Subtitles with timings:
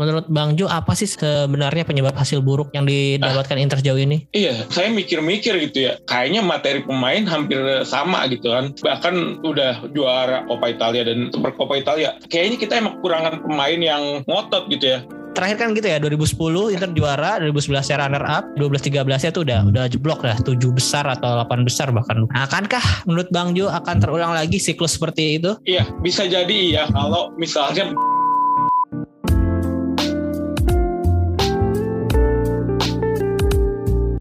[0.00, 4.24] Menurut Bang Jo, apa sih sebenarnya penyebab hasil buruk yang didapatkan Inter sejauh ini?
[4.32, 6.00] Iya, saya mikir-mikir gitu ya.
[6.08, 8.72] Kayaknya materi pemain hampir sama gitu kan.
[8.80, 12.16] Bahkan udah juara Coppa Italia dan Super Coppa Italia.
[12.32, 15.04] Kayaknya kita emang kekurangan pemain yang ngotot gitu ya.
[15.36, 19.44] Terakhir kan gitu ya 2010 Inter juara 2011 ya runner up 12 13 ya tuh
[19.48, 23.72] udah udah jeblok lah 7 besar atau 8 besar bahkan nah, akankah menurut Bang Jo
[23.72, 27.96] akan terulang lagi siklus seperti itu Iya bisa jadi iya kalau misalnya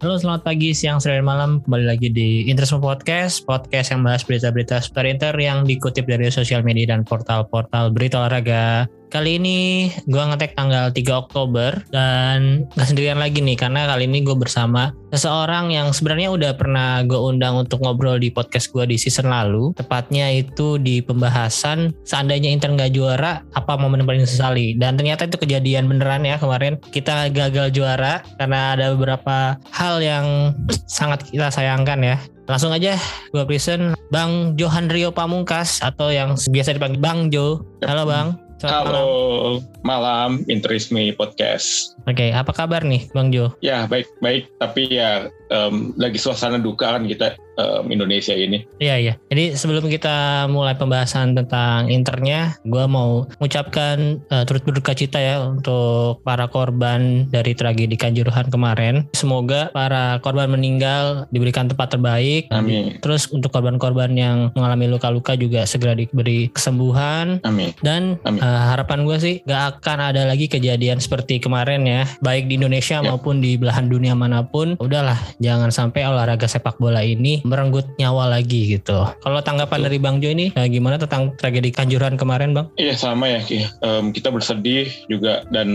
[0.01, 1.61] Halo selamat pagi, siang, sore, malam.
[1.61, 6.65] Kembali lagi di Interisme Podcast Podcast yang bahas berita-berita seputar Inter Yang dikutip dari sosial
[6.65, 13.19] media dan portal-portal berita olahraga Kali ini gue ngetek tanggal 3 Oktober dan gak sendirian
[13.19, 17.83] lagi nih karena kali ini gue bersama seseorang yang sebenarnya udah pernah gue undang untuk
[17.83, 19.75] ngobrol di podcast gue di season lalu.
[19.75, 24.79] Tepatnya itu di pembahasan seandainya Inter nggak juara apa momen paling sesali.
[24.79, 30.55] Dan ternyata itu kejadian beneran ya kemarin kita gagal juara karena ada beberapa hal yang
[30.87, 32.15] sangat kita sayangkan ya.
[32.47, 32.95] Langsung aja
[33.35, 37.67] gue present Bang Johan Rio Pamungkas atau yang biasa dipanggil Bang Jo.
[37.83, 38.50] Halo Bang.
[38.61, 41.97] Selamat Halo, malam, malam Interisme Podcast.
[42.05, 43.57] Oke, okay, apa kabar nih Bang Jo?
[43.57, 48.63] Ya, baik-baik, tapi ya um, lagi suasana duka kan kita um, Indonesia ini.
[48.79, 49.13] Iya iya.
[49.29, 55.43] Jadi sebelum kita mulai pembahasan tentang internya, gue mau mengucapkan uh, turut berduka cita ya
[55.45, 59.05] untuk para korban dari tragedi Kanjuruhan kemarin.
[59.13, 62.47] Semoga para korban meninggal diberikan tempat terbaik.
[62.49, 62.97] Amin.
[63.03, 67.43] Terus untuk korban-korban yang mengalami luka-luka juga segera diberi kesembuhan.
[67.45, 67.75] Amin.
[67.83, 68.41] Dan Amin.
[68.41, 73.01] Uh, harapan gue sih gak akan ada lagi kejadian seperti kemarin ya, baik di Indonesia
[73.01, 73.05] ya.
[73.05, 74.79] maupun di belahan dunia mana pun.
[74.79, 79.09] Udahlah, jangan sampai olahraga sepak bola ini merenggut nyawa lagi gitu.
[79.25, 79.85] Kalau tanggapan Betul.
[79.89, 82.69] dari Bang Jo ini eh, gimana tentang tragedi Kanjuruhan kemarin Bang?
[82.77, 83.65] Iya sama ya Ki.
[83.81, 85.67] Um, kita bersedih juga dan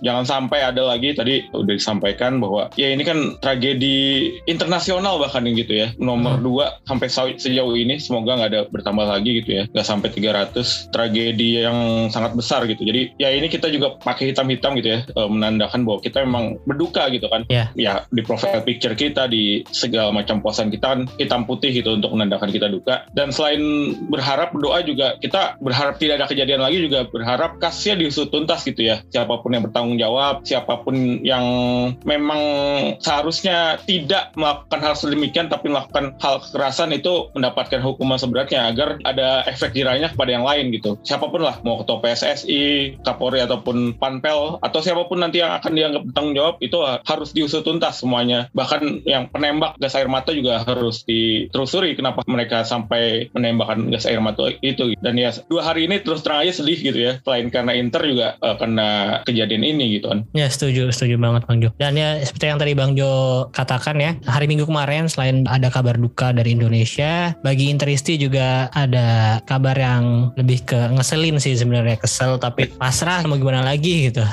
[0.00, 5.74] jangan sampai ada lagi tadi udah disampaikan bahwa ya ini kan tragedi internasional bahkan gitu
[5.74, 5.90] ya.
[5.98, 6.44] Nomor hmm.
[6.46, 9.62] dua sampai sejauh ini semoga nggak ada bertambah lagi gitu ya.
[9.74, 12.86] Nggak sampai 300 tragedi yang sangat besar gitu.
[12.86, 17.26] Jadi ya ini kita juga pakai hitam-hitam gitu ya menandakan bahwa kita memang berduka gitu
[17.26, 17.42] kan.
[17.50, 17.72] Yeah.
[17.74, 22.12] Ya di profile picture kita di segala macam posan kita kan hitam putih gitu untuk
[22.12, 23.08] menandakan kita duka.
[23.12, 28.28] Dan selain berharap berdoa juga kita berharap tidak ada kejadian lagi juga berharap kasusnya diusut
[28.28, 29.00] tuntas gitu ya.
[29.08, 31.44] Siapa pun yang bertanggung jawab, siapa pun yang
[32.04, 32.40] memang
[32.98, 39.44] seharusnya tidak melakukan hal sedemikian tapi melakukan hal kekerasan itu mendapatkan hukuman seberatnya agar ada
[39.46, 40.98] efek jerahnya kepada yang lain gitu.
[41.04, 45.72] Siapa pun lah mau ketua PSSI, Kapolri ataupun Panpel atau siapa pun nanti yang akan
[45.72, 48.50] dianggap bertanggung jawab itu harus diusut tuntas semuanya.
[48.52, 54.22] Bahkan yang penembak gas air mata juga harus ditelusuri kenapa mereka sampai menembakkan gas air
[54.22, 54.94] mata itu.
[54.98, 57.12] Dan ya dua hari ini terus terang aja sedih gitu ya.
[57.22, 60.24] Selain karena Inter juga uh, kena kejadian ini gitu kan.
[60.34, 61.70] Ya setuju setuju banget Bang Jo.
[61.76, 66.00] Dan ya seperti yang tadi Bang Jo katakan ya hari Minggu kemarin selain ada kabar
[66.00, 72.00] duka dari Indonesia bagi Interisti juga ada kabar yang lebih ke ngeselin sih sebenarnya.
[72.00, 74.24] Kesel tapi pasrah mau gimana lagi gitu.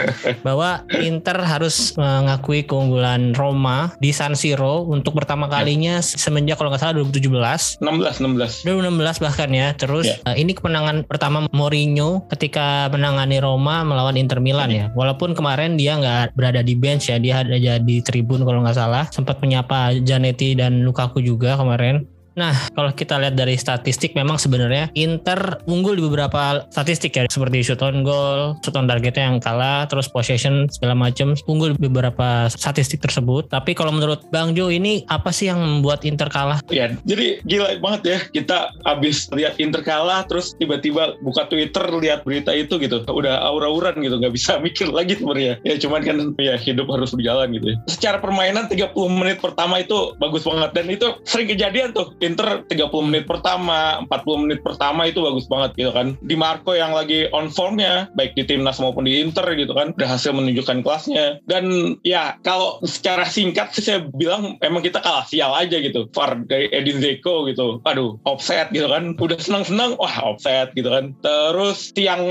[0.46, 6.84] Bahwa Inter harus mengakui keunggulan Roma di San Siro untuk pertama kalinya semenjak kalau nggak
[6.84, 9.72] salah 2017 16 16 2016 bahkan ya.
[9.72, 10.28] Terus yeah.
[10.28, 14.92] uh, ini kemenangan pertama Mourinho ketika menangani Roma melawan Inter Milan ya.
[14.92, 19.08] Walaupun kemarin dia nggak berada di bench ya dia ada jadi tribun kalau nggak salah.
[19.08, 24.90] Sempat menyapa Janetti dan Lukaku juga kemarin Nah, kalau kita lihat dari statistik memang sebenarnya
[24.98, 29.86] Inter unggul di beberapa statistik ya seperti shoot on goal, shoot on targetnya yang kalah,
[29.86, 33.46] terus possession segala macam unggul di beberapa statistik tersebut.
[33.54, 36.58] Tapi kalau menurut Bang Jo ini apa sih yang membuat Inter kalah?
[36.74, 42.26] Ya, jadi gila banget ya kita habis lihat Inter kalah terus tiba-tiba buka Twitter lihat
[42.26, 43.06] berita itu gitu.
[43.06, 45.62] Udah aura-auran gitu, nggak bisa mikir lagi sebenarnya.
[45.62, 47.76] Ya cuman kan ya hidup harus berjalan gitu ya.
[47.86, 53.08] Secara permainan 30 menit pertama itu bagus banget dan itu sering kejadian tuh Inter 30
[53.08, 56.16] menit pertama, 40 menit pertama itu bagus banget gitu kan.
[56.24, 60.32] Di Marco yang lagi on formnya, baik di timnas maupun di Inter gitu kan, berhasil
[60.32, 61.38] menunjukkan kelasnya.
[61.44, 66.08] Dan ya kalau secara singkat sih saya bilang emang kita kalah sial aja gitu.
[66.16, 69.14] Far dari Edin Zeko gitu, aduh offset gitu kan.
[69.20, 71.12] Udah senang-senang, wah offset gitu kan.
[71.20, 72.24] Terus tiang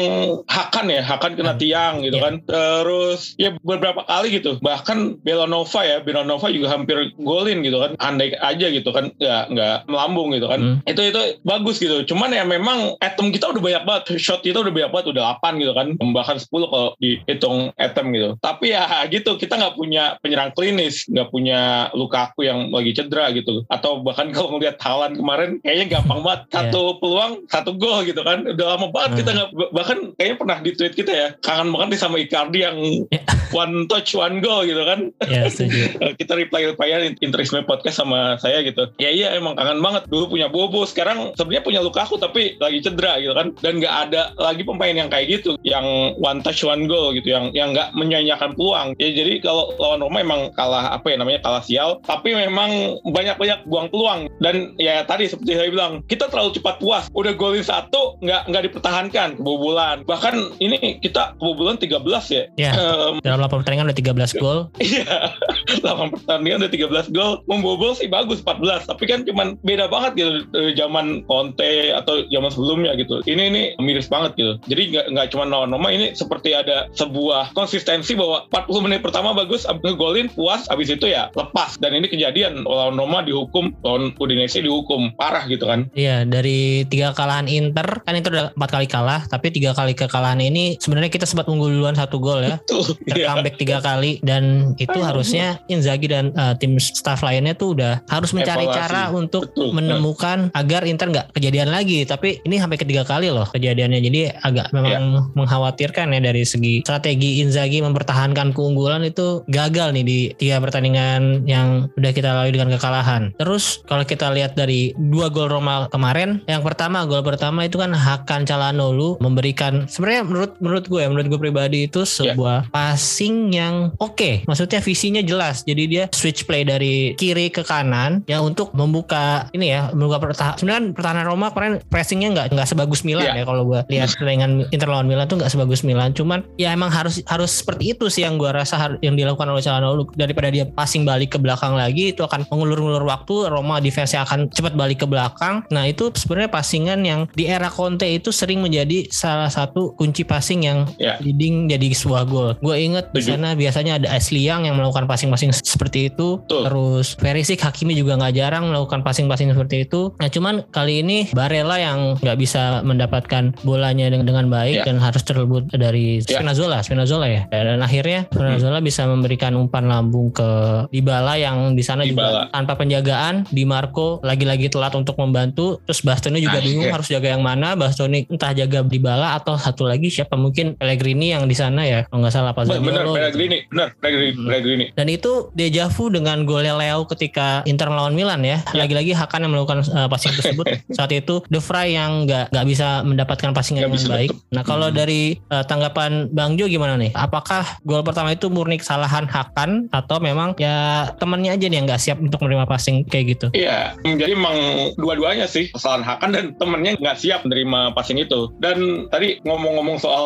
[0.49, 2.25] Hakan ya, Hakan kena tiang gitu yeah.
[2.25, 2.33] kan.
[2.49, 4.57] Terus ya beberapa kali gitu.
[4.59, 7.93] Bahkan Belanova ya, Belanova juga hampir golin gitu kan.
[8.01, 10.59] Andai aja gitu kan, nggak nggak melambung gitu kan.
[10.59, 10.77] Hmm.
[10.89, 12.03] Itu itu bagus gitu.
[12.07, 15.61] Cuman ya memang atom kita udah banyak banget, shot kita udah banyak banget, udah 8
[15.61, 15.87] gitu kan.
[15.97, 18.29] Bahkan 10 kalau dihitung atom gitu.
[18.39, 23.63] Tapi ya gitu, kita nggak punya penyerang klinis, nggak punya Lukaku yang lagi cedera gitu.
[23.67, 26.41] Atau bahkan kalau ngeliat Haaland kemarin kayaknya gampang banget.
[26.53, 26.69] Iya.
[26.69, 28.45] Satu peluang, satu gol gitu kan.
[28.45, 29.19] Udah lama banget Hmm.
[29.19, 31.27] kita nggak bahkan kayaknya pernah di tweet kita ya.
[31.41, 32.77] Kangen banget nih sama Icardi yang
[33.09, 33.21] Ya.
[33.61, 35.09] one touch one goal gitu kan.
[35.27, 35.97] Ya setuju.
[35.99, 40.35] Eh, kita reply replyan interisme podcast sama saya gitu ya iya emang kangen banget dulu
[40.37, 43.55] punya Bobo sekarang sebenarnya punya Lukaku tapi lagi cedera gitu kan.
[43.61, 47.49] Dan nggak ada lagi pemain yang kayak gitu yang one touch one goal gitu yang
[47.55, 48.93] yang nggak menyanyiakan peluang.
[48.99, 52.03] Ya jadi kalau lawan Roma emang kalah apa ya namanya kalah sial.
[52.03, 54.27] Tapi memang banyak-banyak buang peluang.
[54.41, 57.05] Dan ya tadi seperti saya bilang kita terlalu cepat puas.
[57.15, 60.03] Udah golin satu nggak nggak dipertahankan kebobolan.
[60.03, 62.03] Bahkan ini kita kebobolan 13
[62.33, 62.43] ya.
[62.57, 62.71] Ya.
[62.73, 64.59] Em, Dalam 8 pertandingan udah 13 gol.
[64.81, 65.35] Iya,
[65.85, 66.71] 8 pertandingan udah
[67.07, 67.31] 13 gol.
[67.47, 72.51] Membobol sih bagus 14, tapi kan cuman beda banget gitu dari zaman Conte atau zaman
[72.51, 73.23] sebelumnya gitu.
[73.25, 74.53] Ini ini miris banget gitu.
[74.67, 79.31] Jadi nggak nggak cuma lawan Roma ini seperti ada sebuah konsistensi bahwa 40 menit pertama
[79.31, 81.79] bagus, abis ngegolin puas, abis itu ya lepas.
[81.79, 85.87] Dan ini kejadian lawan Roma dihukum, lawan Udinese dihukum parah gitu kan.
[85.95, 90.41] Iya dari tiga kekalahan Inter kan itu udah empat kali kalah tapi tiga kali kekalahan
[90.41, 93.31] ini sebenarnya kita sempat unggul duluan satu gol ya Tuh, iya.
[93.31, 98.33] comeback tiga kali dan itu harusnya Inzaghi dan uh, tim staff lainnya tuh udah harus
[98.33, 98.79] mencari Evaluasi.
[98.81, 99.69] cara untuk Betul.
[99.77, 104.73] menemukan agar Inter nggak kejadian lagi tapi ini sampai ketiga kali loh kejadiannya jadi agak
[104.73, 104.99] memang Iya.
[105.33, 111.87] mengkhawatirkan ya dari segi strategi Inzaghi mempertahankan keunggulan itu gagal nih di tiga pertandingan yang
[111.93, 116.61] udah kita lalui dengan kekalahan terus kalau kita lihat dari dua gol Roma kemarin yang
[116.61, 121.39] pertama gol pertama itu kan Hakan Calhanoglu memberikan sebenarnya menurut menurut gue ya menurut gue
[121.39, 122.35] pribadi itu Iya.
[122.35, 128.21] sebuah passing yang oke maksudnya visinya jelas jadi dia switch play dari kiri ke kanan
[128.25, 132.67] ya untuk membuka ini ya membuka pertahanan sebenarnya kan pertahanan Roma kemarin pressingnya nggak nggak
[132.67, 133.41] sebagus Milan Iya.
[133.41, 136.89] ya kalau gue lihat pertandingan Inter lawan Milan tuh nggak sebagus Milan cuman ya emang
[136.89, 141.03] harus harus seperti itu sih yang gue rasa yang dilakukan oleh Calhanoglu daripada dia passing
[141.03, 145.63] balik ke belakang lagi itu akan mengulur-ulur waktu Roma defense akan cepat balik ke belakang
[145.71, 150.61] nah itu sebenarnya passingan yang di era Conte itu sering menjadi salah satu kunci passing
[150.63, 151.17] yang Ya.
[151.19, 152.49] leading jadi sebuah gol.
[152.61, 156.39] Gue inget di sana biasanya ada Ashley Young yang melakukan passing-passing seperti itu.
[156.45, 156.63] Betul.
[156.69, 160.11] Terus Perisic Hakimi juga nggak jarang melakukan passing-passing seperti itu.
[160.17, 164.85] Nah cuman kali ini Barella yang nggak bisa mendapatkan bolanya dengan, dengan baik Ya.
[164.85, 166.39] dan harus terlebut dari Ya.
[166.39, 167.41] Spinazzola, Spinazzola ya.
[167.47, 170.49] Dan akhirnya Spinazzola bisa memberikan umpan lambung ke
[170.89, 173.45] Dybala yang di sana juga tanpa penjagaan.
[173.49, 175.79] Di Marco lagi-lagi telat untuk membantu.
[175.83, 176.93] Terus Bastoni juga Ah, bingung iya.
[176.93, 177.73] harus jaga yang mana.
[177.73, 182.21] Bastoni entah jaga Dybala atau satu lagi siapa mungkin Pellegrini yang di sana ya kalau
[182.21, 183.13] nggak salah Pak Bener, Zaniolo.
[183.13, 184.45] Pellegrini, bener, Pellegrini, Hmm.
[184.45, 184.85] Pellegrini.
[184.93, 188.59] Dan itu deja vu dengan golnya Leo ketika Inter melawan Milan ya.
[188.69, 188.85] Ya.
[188.85, 190.65] Lagi-lagi Hakan yang melakukan uh, passing tersebut.
[190.89, 194.29] Saat itu De Vrij yang nggak nggak bisa mendapatkan passingan Nggak yang baik.
[194.29, 194.47] tutup.
[194.49, 194.95] Nah kalau Hmm.
[194.95, 197.11] dari uh, tanggapan Bang Jo gimana nih?
[197.13, 200.75] Apakah gol pertama itu murni kesalahan Hakan atau memang ya
[201.15, 203.47] temannya aja nih yang nggak siap untuk menerima passing kayak gitu?
[203.51, 204.55] Iya, jadi emang
[204.95, 208.49] dua-duanya sih kesalahan Hakan dan temennya nggak siap menerima passing itu.
[208.57, 208.77] Dan
[209.07, 210.25] tadi ngomong-ngomong soal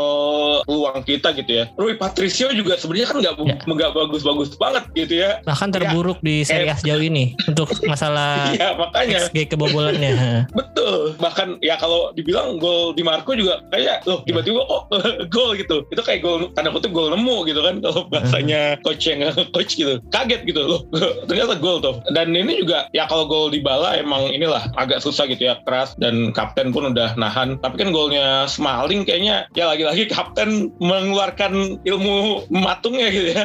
[0.64, 3.56] peluang kita gitu ya, Rui Patricio juga sebenarnya kan nggak Ya.
[3.64, 5.40] nggak bagus-bagus banget gitu ya.
[5.44, 10.46] Bahkan terburuk di Serie A sejauh ini untuk masalah Iya makanya XG kebobolannya.
[10.60, 11.18] betul.
[11.18, 14.84] Bahkan ya kalau dibilang gol di Marco juga kayak loh tiba-tiba kok
[15.34, 15.84] gol gitu.
[15.90, 20.00] Itu kayak gol tanda kutip gol nemu gitu kan kalau bahasanya coach yang coach gitu.
[20.14, 20.82] Kaget gitu loh.
[21.28, 22.00] Ternyata gol tuh.
[22.14, 25.98] Dan ini juga ya kalau gol di bala emang inilah agak susah gitu ya keras
[26.00, 27.58] dan kapten pun udah nahan.
[27.60, 33.44] Tapi kan golnya Smalling kayaknya ya lagi-lagi kapten mengeluarkan ilmu matungnya gitu ya.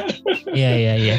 [0.53, 1.17] Iya iya iya.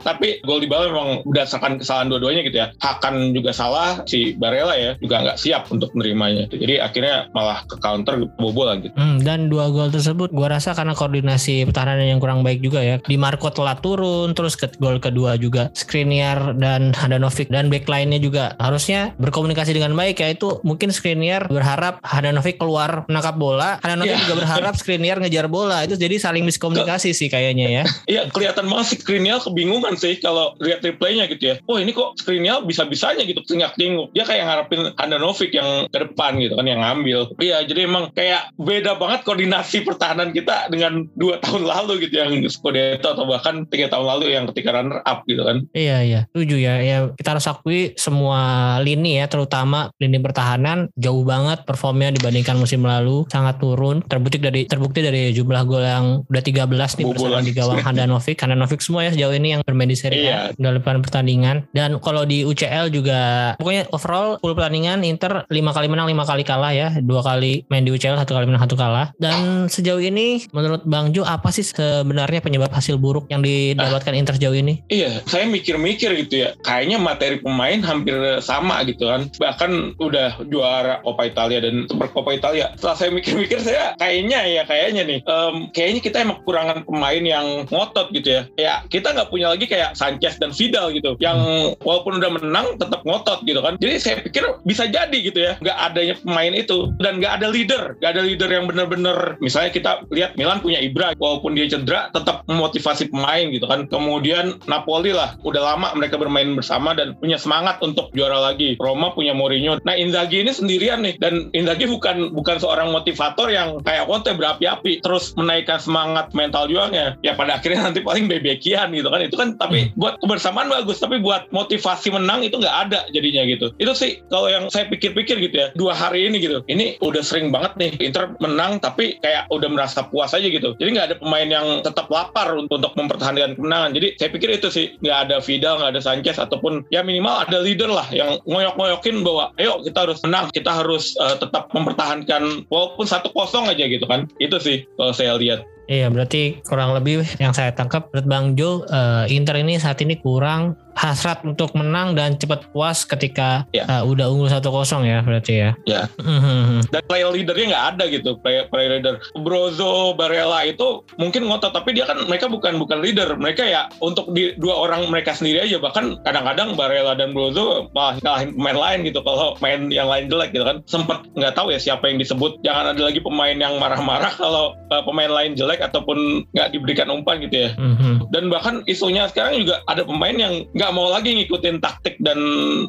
[0.00, 2.66] Tapi gol di bawah memang berdasarkan kesalahan dua-duanya gitu ya.
[2.78, 6.48] Hakan juga salah, si Barella ya juga nggak siap untuk menerimanya.
[6.50, 8.94] Jadi akhirnya malah ke counter kebobolan gitu.
[8.98, 12.96] Hmm, dan dua gol tersebut gua rasa karena koordinasi pertahanan yang kurang baik juga ya.
[13.02, 18.52] Di Marco telat turun, terus ke gol kedua juga Skriniar dan Handanovic dan backline-nya juga
[18.58, 20.28] harusnya berkomunikasi dengan baik ya.
[20.32, 24.24] Itu mungkin Skriniar berharap Handanovic keluar menangkap bola, Handanovic Iya.
[24.24, 25.84] juga berharap Skriniar ngejar bola.
[25.84, 27.84] Itu jadi saling miskomunikasi sih kayaknya ya.
[28.08, 31.54] Iya kelihatan banget si Skriniar kebingungan sih kalau lihat replaynya gitu ya.
[31.68, 34.08] Oh ini kok Skriniar bisa-bisanya gitu tinggal-tinggung.
[34.14, 37.34] Dia kayak ngarepin Handanovic yang ke depan gitu kan yang ngambil.
[37.38, 42.32] Iya jadi emang kayak beda banget koordinasi pertahanan kita dengan dua tahun lalu gitu yang
[42.48, 45.66] Scudetto atau bahkan tiga tahun lalu yang ketika runner up gitu kan.
[45.74, 46.74] Iya iya, setuju ya.
[46.80, 48.40] Ya kita harus akui semua
[48.80, 54.00] lini ya, terutama lini pertahanan jauh banget performnya dibandingkan musim lalu, sangat turun.
[54.06, 56.64] Terbukti dari terbukti dari jumlah gol yang udah 13
[57.02, 58.36] nih bersama di gawang Handanovic.
[58.40, 60.40] Handanovic semua ya sejauh ini yang bermain di Serie A Iya.
[60.56, 61.68] dalam pertandingan.
[61.74, 63.18] Dan kalau di UCL juga
[63.56, 66.94] pokoknya overall full pertandingan Inter lima kali menang lima kali kalah ya.
[67.00, 69.10] Dua kali main di UCL satu kali menang satu kalah.
[69.18, 74.36] Dan sejauh ini menurut Bang Jo apa sih sebenarnya penyebab hasil buruk yang didapatkan Inter
[74.38, 74.80] sejauh ini?
[74.92, 76.54] Iya, saya mikir-mikir gitu ya.
[76.62, 79.26] Kayaknya materi pemain hampir sama gitu kan.
[79.36, 82.72] Bahkan udah juara Coppa Italia dan Super Coppa Italia.
[82.78, 87.46] Setelah saya mikir-mikir, saya kayaknya ya kayaknya nih, em, kayaknya kita emang kekurangan pemain yang
[87.68, 88.42] ngotot gitu ya.
[88.54, 91.38] Ya kita nggak punya lagi kayak Sanchez dan Vidal gitu, yang
[91.82, 93.74] walaupun udah menang tetap ngotot gitu kan.
[93.80, 97.82] Jadi saya pikir bisa jadi gitu ya, nggak adanya pemain itu dan nggak ada leader,
[98.00, 99.38] nggak ada leader yang bener-bener.
[99.38, 103.86] Misalnya kita lihat Milan punya Ibra, walaupun dia cedera tetap memotivasi pemain gitu kan.
[103.88, 108.74] Kemudian Napoli lah, udah lama mereka bermain bersama dan punya semangat untuk juara lagi.
[108.80, 109.78] Roma punya Mourinho.
[109.84, 115.04] Nah Inzaghi ini sendirian nih dan Inzaghi bukan bukan seorang motivator yang kayak Conte berapi-api
[115.04, 117.14] terus menaikkan semangat mental juangnya.
[117.22, 119.20] Ya pada akhirnya nanti paling bebekian gitu kan.
[119.22, 123.70] Itu kan tapi buat kebersamaan bagus tapi buat motivasi menang itu nggak ada jadinya gitu.
[123.78, 126.64] Itu sih kalau yang saya pikir-pikir gitu ya dua hari ini gitu.
[126.66, 130.74] Ini udah sering banget nih Inter menang tapi kayak udah merasa puas aja gitu.
[130.78, 133.94] Jadi nggak ada pemain yang tetap lapar untuk, untuk mempertahankan kemenangan.
[133.94, 137.58] Jadi saya pikir itu sih nggak ada Vidal, nggak ada Sanchez ataupun ya minimal ada
[137.62, 143.06] leader lah yang ngoyok-ngoyokin bahwa ayo kita harus menang, kita harus uh, tetap mempertahankan walaupun
[143.06, 144.26] satu kosong aja gitu kan.
[144.42, 145.62] Itu sih kalau saya lihat.
[145.88, 150.20] Iya berarti kurang lebih yang saya tangkap menurut Bang Jo eh, Inter ini saat ini
[150.20, 153.86] kurang hasrat untuk menang dan cepat puas ketika Ya.
[153.86, 155.70] eh, udah unggul 1-0 ya berarti ya.
[155.86, 156.02] Ya.
[156.18, 156.90] Mhm.
[156.90, 159.22] Dan player leadernya nggak ada gitu, player, player leader.
[159.38, 163.38] Brozo, Barella itu mungkin ngotot, tapi dia kan mereka bukan bukan leader.
[163.38, 165.78] Mereka ya untuk di dua orang mereka sendiri aja.
[165.78, 169.20] Bahkan kadang-kadang Barella dan Brozo malah ngalahin pemain lain gitu.
[169.22, 170.82] Kalau main yang lain jelek gitu kan.
[170.90, 172.58] Sempet nggak tahu ya siapa yang disebut.
[172.66, 177.38] Jangan ada lagi pemain yang marah-marah kalau uh, pemain lain jelek ataupun nggak diberikan umpan
[177.44, 177.70] gitu ya.
[177.78, 178.32] Mhm.
[178.34, 182.38] Dan bahkan isunya sekarang juga ada pemain yang nggak mau lagi ngikutin taktik dan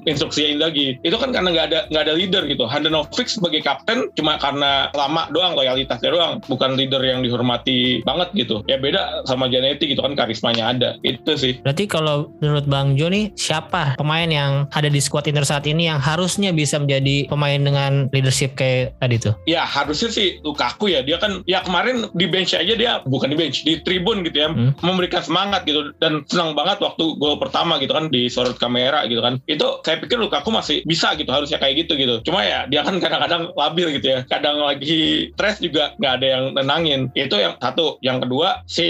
[0.06, 0.98] instruksi Inzaghi.
[1.04, 2.66] Itu kan karena nggak ada nggak ada leader gitu.
[2.66, 8.62] Handanovic sebagai kapten cuma karena lama doang loyalitasnya doang, bukan leader yang dihormati banget gitu.
[8.66, 10.90] Ya beda sama Janetti gitu kan karismanya ada.
[11.04, 11.60] Itu sih.
[11.62, 15.88] Berarti kalau menurut Bang Jo nih siapa pemain yang ada di squad Inter saat ini
[15.90, 19.34] yang harusnya bisa menjadi pemain dengan leadership kayak tadi tuh?
[19.46, 21.02] Ya harusnya sih Lukaku ya.
[21.06, 24.50] Dia kan ya kemarin di bench aja dia bukan di bench, di tribun gitu ya,
[24.50, 24.74] Hmm.
[24.82, 29.22] memberikan semangat gitu dan senang banget waktu gol pertama gitu kan di sorot kamera gitu
[29.22, 29.42] kan.
[29.46, 32.22] Itu saya pikir Lukaku masih bisa gitu harusnya kayak gitu gitu.
[32.26, 34.20] Cuma ya dia kan kadang-kadang labil gitu ya.
[34.28, 37.02] Kadang lagi stres juga nggak ada yang nenangin.
[37.14, 38.02] Itu yang satu.
[38.04, 38.88] Yang kedua si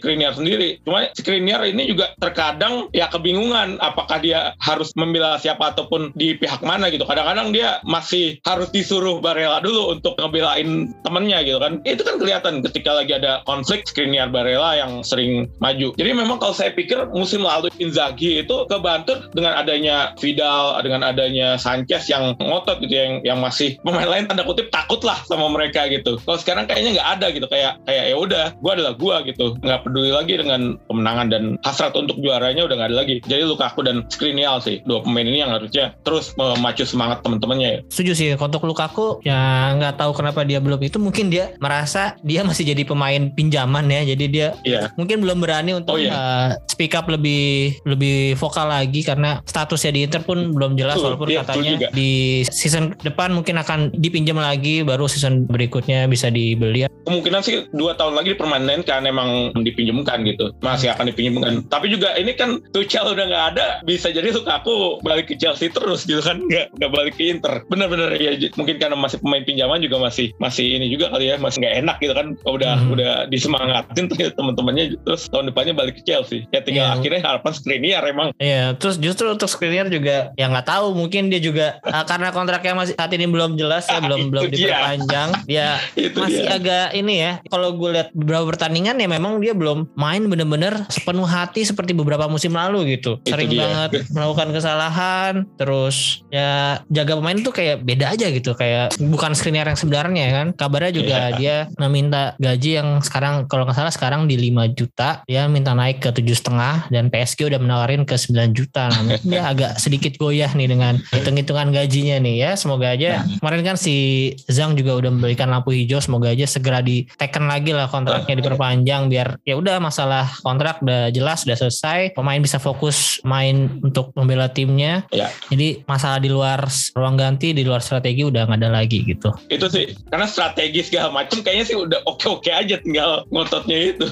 [0.00, 0.80] Skriniar sendiri.
[0.86, 6.38] Cuma si Skriniar ini juga terkadang ya kebingungan apakah dia harus membela siapa ataupun di
[6.38, 7.04] pihak mana gitu.
[7.04, 11.80] Kadang-kadang dia masih harus disuruh Barella dulu untuk ngebelain temennya gitu kan.
[11.82, 15.92] Itu kan kelihatan ketika lagi ada konflik Skriniar Barella yang sering maju.
[15.96, 21.56] Jadi memang kalau saya pikir musim lalu Inzaghi itu kebantu dengan adanya Vidal, dengan adanya
[21.56, 25.86] Sanchez yang ngotot gitu yang yang masih pemain lain tanda kutip takut lah sama mereka
[25.88, 26.20] gitu.
[26.20, 29.80] Kalau sekarang kayaknya nggak ada gitu kayak kayak ya udah, gue adalah gue gitu, nggak
[29.82, 33.16] peduli lagi dengan kemenangan dan hasrat untuk juaranya udah nggak ada lagi.
[33.24, 37.80] Jadi Lukaku dan Skriniar sih dua pemain ini yang harusnya terus memacu semangat teman-temannya ya.
[37.88, 42.44] Setuju sih untuk Lukaku ya nggak tahu kenapa dia belum itu mungkin dia merasa dia
[42.44, 44.92] masih jadi pemain pinjaman ya jadi dia Iya.
[44.94, 46.10] mungkin belum berani untuk Oh, iya.
[46.12, 48.03] uh, speak up lebih lebih
[48.38, 52.10] vokal lagi karena statusnya di Inter pun belum jelas Betul, walaupun iya, katanya di
[52.48, 56.86] season depan mungkin akan dipinjam lagi baru season berikutnya bisa dibeli.
[57.04, 60.50] Kemungkinan sih dua tahun lagi dipermanenkan emang dipinjemkan gitu.
[60.64, 65.30] Masih akan dipinjemkan tapi juga ini kan Tuchel udah nggak ada bisa jadi Lukaku balik
[65.30, 66.40] ke Chelsea terus gitu kan.
[66.46, 67.62] Nggak nggak balik ke Inter.
[67.68, 71.62] Bener-bener ya mungkin karena masih pemain pinjaman juga masih masih ini juga kali ya masih
[71.62, 72.26] nggak enak gitu kan.
[72.46, 72.92] Udah Mhm.
[72.94, 74.84] udah disemangatin tuh ya teman-temannya.
[75.04, 76.46] Terus tahun depannya balik ke Chelsea.
[76.50, 76.94] Ya tinggal Iya.
[77.00, 77.52] akhirnya harapan
[77.94, 78.28] Skriniar emang.
[78.36, 82.74] Iya, terus justru untuk Skriniar juga ya nggak tahu mungkin dia juga uh, karena kontraknya
[82.74, 85.28] masih saat ini belum jelas ya Ah, belum belum diperpanjang.
[85.46, 86.54] Dia itu masih dia.
[86.54, 91.22] agak ini ya kalau gue lihat beberapa pertandingan ya memang dia belum main bener-bener sepenuh
[91.22, 93.22] hati seperti beberapa musim lalu gitu.
[93.22, 93.62] Itu sering dia.
[93.62, 99.66] banget melakukan kesalahan terus ya jaga pemain tuh kayak beda aja gitu kayak bukan Skriniar
[99.66, 100.46] yang sebenarnya kan.
[100.54, 101.36] Kabarnya juga Iya.
[101.36, 106.00] dia meminta gaji yang sekarang kalau nggak salah sekarang di 5 juta dia minta naik
[106.00, 108.88] ke tujuh setengah dan PSG udah ditawarin ke 9 juta.
[108.88, 112.50] Nah, dia agak sedikit goyah nih dengan hitung-hitungan gajinya nih ya.
[112.56, 116.00] Semoga aja kemarin kan si Zhang juga udah memberikan lampu hijau.
[116.00, 121.44] Semoga aja segera diteken lagi lah kontraknya diperpanjang biar ya udah masalah kontrak udah jelas
[121.44, 122.16] udah selesai.
[122.16, 125.04] Pemain bisa fokus main untuk membela timnya.
[125.12, 125.28] Ya.
[125.52, 126.64] Jadi masalah di luar
[126.96, 129.28] ruang ganti, di luar strategi udah nggak ada lagi gitu.
[129.52, 134.06] Itu sih karena strategi segala macam kayaknya sih udah oke-oke aja tinggal ngototnya itu.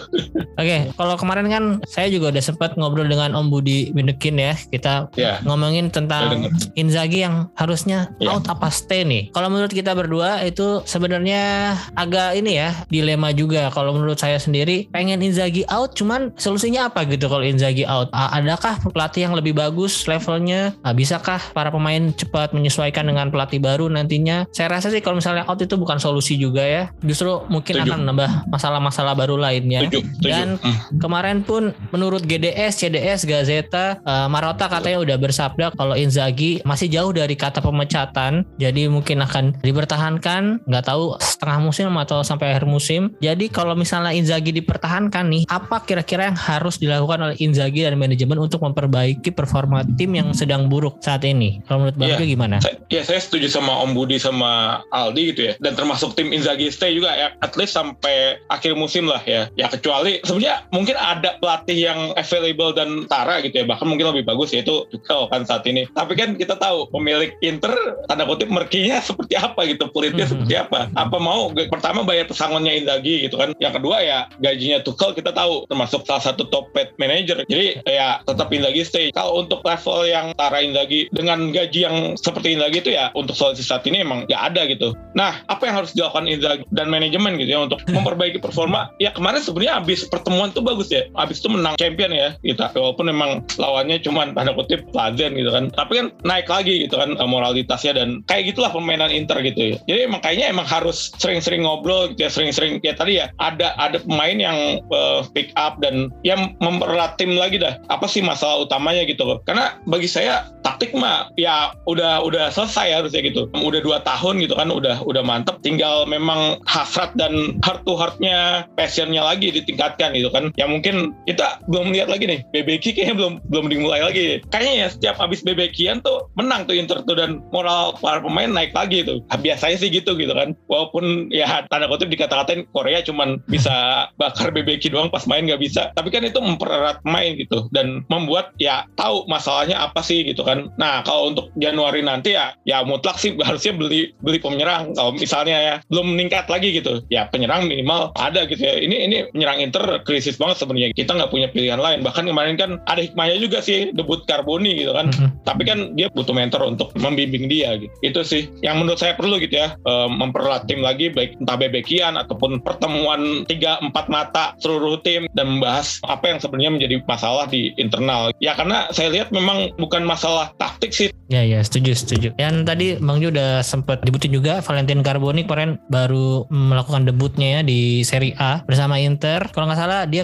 [0.60, 4.54] Oke, kalau kemarin kan saya juga udah sempat ngobrol dengan Om Budi Bindekin ya.
[4.56, 5.38] Kita Ya.
[5.42, 6.50] ngomongin tentang.
[6.74, 8.34] Inzaghi yang harusnya Ya.
[8.34, 9.30] out apa stay nih.
[9.30, 13.68] Kalau menurut kita berdua itu sebenarnya agak ini ya dilema juga.
[13.68, 18.08] Kalau menurut saya sendiri pengen Inzaghi out, cuman solusinya apa gitu kalau Inzaghi out?
[18.12, 20.74] Adakah pelatih yang lebih bagus levelnya?
[20.80, 24.48] Ah, bisakah para pemain cepat menyesuaikan dengan pelatih baru nantinya?
[24.50, 26.88] Saya rasa sih kalau misalnya out itu bukan solusi juga ya.
[27.00, 27.88] Justru mungkin Setuju.
[27.88, 29.84] akan menambah masalah-masalah baru lainnya.
[29.86, 30.30] Tujuh, tujuh.
[30.30, 30.78] Dan Hmm.
[30.98, 37.12] Kemarin pun menurut GDS, CDS, Gazeta, eh, Marotta katanya udah bersabda kalau Inzaghi masih jauh
[37.12, 43.12] dari kata pemecatan, jadi mungkin akan dipertahankan, nggak tahu setengah musim atau sampai akhir musim.
[43.20, 48.40] Jadi kalau misalnya Inzaghi dipertahankan nih, apa kira-kira yang harus dilakukan oleh Inzaghi dan manajemen
[48.40, 51.60] untuk memperbaiki performa tim yang sedang buruk saat ini?
[51.68, 52.08] Kalau menurut Bang.
[52.16, 52.56] Rio gimana?
[52.58, 56.68] Saya- Ya saya setuju sama Om Budi sama Aldi gitu ya dan termasuk tim Inzaghi
[56.68, 61.36] stay juga ya at least sampai akhir musim lah ya ya kecuali sebenarnya mungkin ada
[61.40, 65.66] pelatih yang available dan tara gitu ya bahkan mungkin lebih bagus yaitu Tuchel kan saat
[65.66, 67.74] ini tapi kan kita tahu pemilik Inter
[68.06, 70.30] tanda kutip merkinya seperti apa gitu pelitnya Mhm.
[70.30, 75.12] seperti apa apa mau pertama bayar pesangonnya Inzaghi gitu kan yang kedua ya gajinya Tuchel
[75.12, 79.64] kita tahu termasuk salah satu top paid manager jadi ya tetap Inzaghi stay kalau untuk
[79.66, 84.04] level yang tara Inzaghi dengan gaji yang seperti Inzaghi itu ya untuk solusi saat ini
[84.04, 84.92] emang nggak ada gitu.
[85.16, 88.92] Nah, apa yang harus dilakukan Inzaghi dan manajemen gitu ya untuk memperbaiki performa?
[89.00, 91.08] Ya kemarin sebenarnya habis pertemuan tuh bagus ya.
[91.16, 92.70] Habis itu menang champion ya kita.
[92.76, 95.72] Walaupun memang lawannya cuman tanda kutip Plazen gitu kan.
[95.72, 99.76] Tapi kan naik lagi gitu kan eh, moralitasnya dan kayak gitulah permainan Inter gitu ya.
[99.88, 104.02] Jadi emang kayaknya emang harus sering-sering ngobrol gitu ya, sering-sering ya tadi ya ada ada
[104.02, 107.78] pemain yang eh, pick up dan yang mempererat tim lagi dah.
[107.88, 109.40] Apa sih masalah utamanya gitu loh.
[109.46, 113.48] Karena bagi saya taktik mah ya udah udah selesai harusnya gitu.
[113.54, 115.60] Udah dua tahun gitu kan udah udah mantep.
[115.62, 120.50] Tinggal memang hasrat dan heart to heartnya passionnya lagi ditingkatkan gitu kan.
[120.58, 122.40] Ya mungkin kita belum lihat lagi nih.
[122.50, 124.42] BBK kayaknya belum belum dimulai lagi.
[124.50, 128.74] Kayaknya ya setiap habis BBK-an tuh menang tuh Inter tuh dan moral para pemain naik
[128.74, 129.22] lagi tuh.
[129.30, 130.58] Nah, biasanya sih gitu gitu kan.
[130.66, 135.94] Walaupun ya tanda kutip dikata-katain Korea cuman bisa bakar BBK doang pas main nggak bisa.
[135.94, 140.66] Tapi kan itu mempererat main gitu dan membuat ya tahu masalahnya apa sih gitu kan.
[140.80, 144.96] Nah kalau untuk Januari nanti ya ya mutlak sih harusnya beli beli penyerang.
[144.98, 148.80] Kalau misalnya ya belum meningkat lagi gitu, ya penyerang minimal ada gitu ya.
[148.80, 150.90] Ini ini penyerang Inter krisis banget sebenarnya.
[150.96, 152.00] Kita nggak punya pilihan lain.
[152.00, 155.10] Bahkan kemarin kan ada hikmahnya juga sih debut Carboni gitu kan.
[155.10, 155.44] Mhm.
[155.44, 157.92] Tapi kan dia butuh mentor untuk membimbing dia gitu.
[158.02, 159.74] Itu sih yang menurut saya perlu gitu ya.
[159.82, 165.58] eh, mempererat tim lagi baik entah bebekian ataupun pertemuan 3 4 mata seluruh tim dan
[165.58, 168.30] membahas apa yang sebenarnya menjadi masalah di internal.
[168.38, 171.08] Ya karena saya lihat memang bukan masalah taktik sih.
[171.32, 172.28] Ya ya setuju setuju.
[172.36, 177.60] Dan tadi Bang Ju udah sempat debutin juga Valentin Carboni kemarin baru melakukan debutnya ya
[177.64, 179.48] di Serie A bersama Inter.
[179.50, 180.22] Kalau nggak salah dia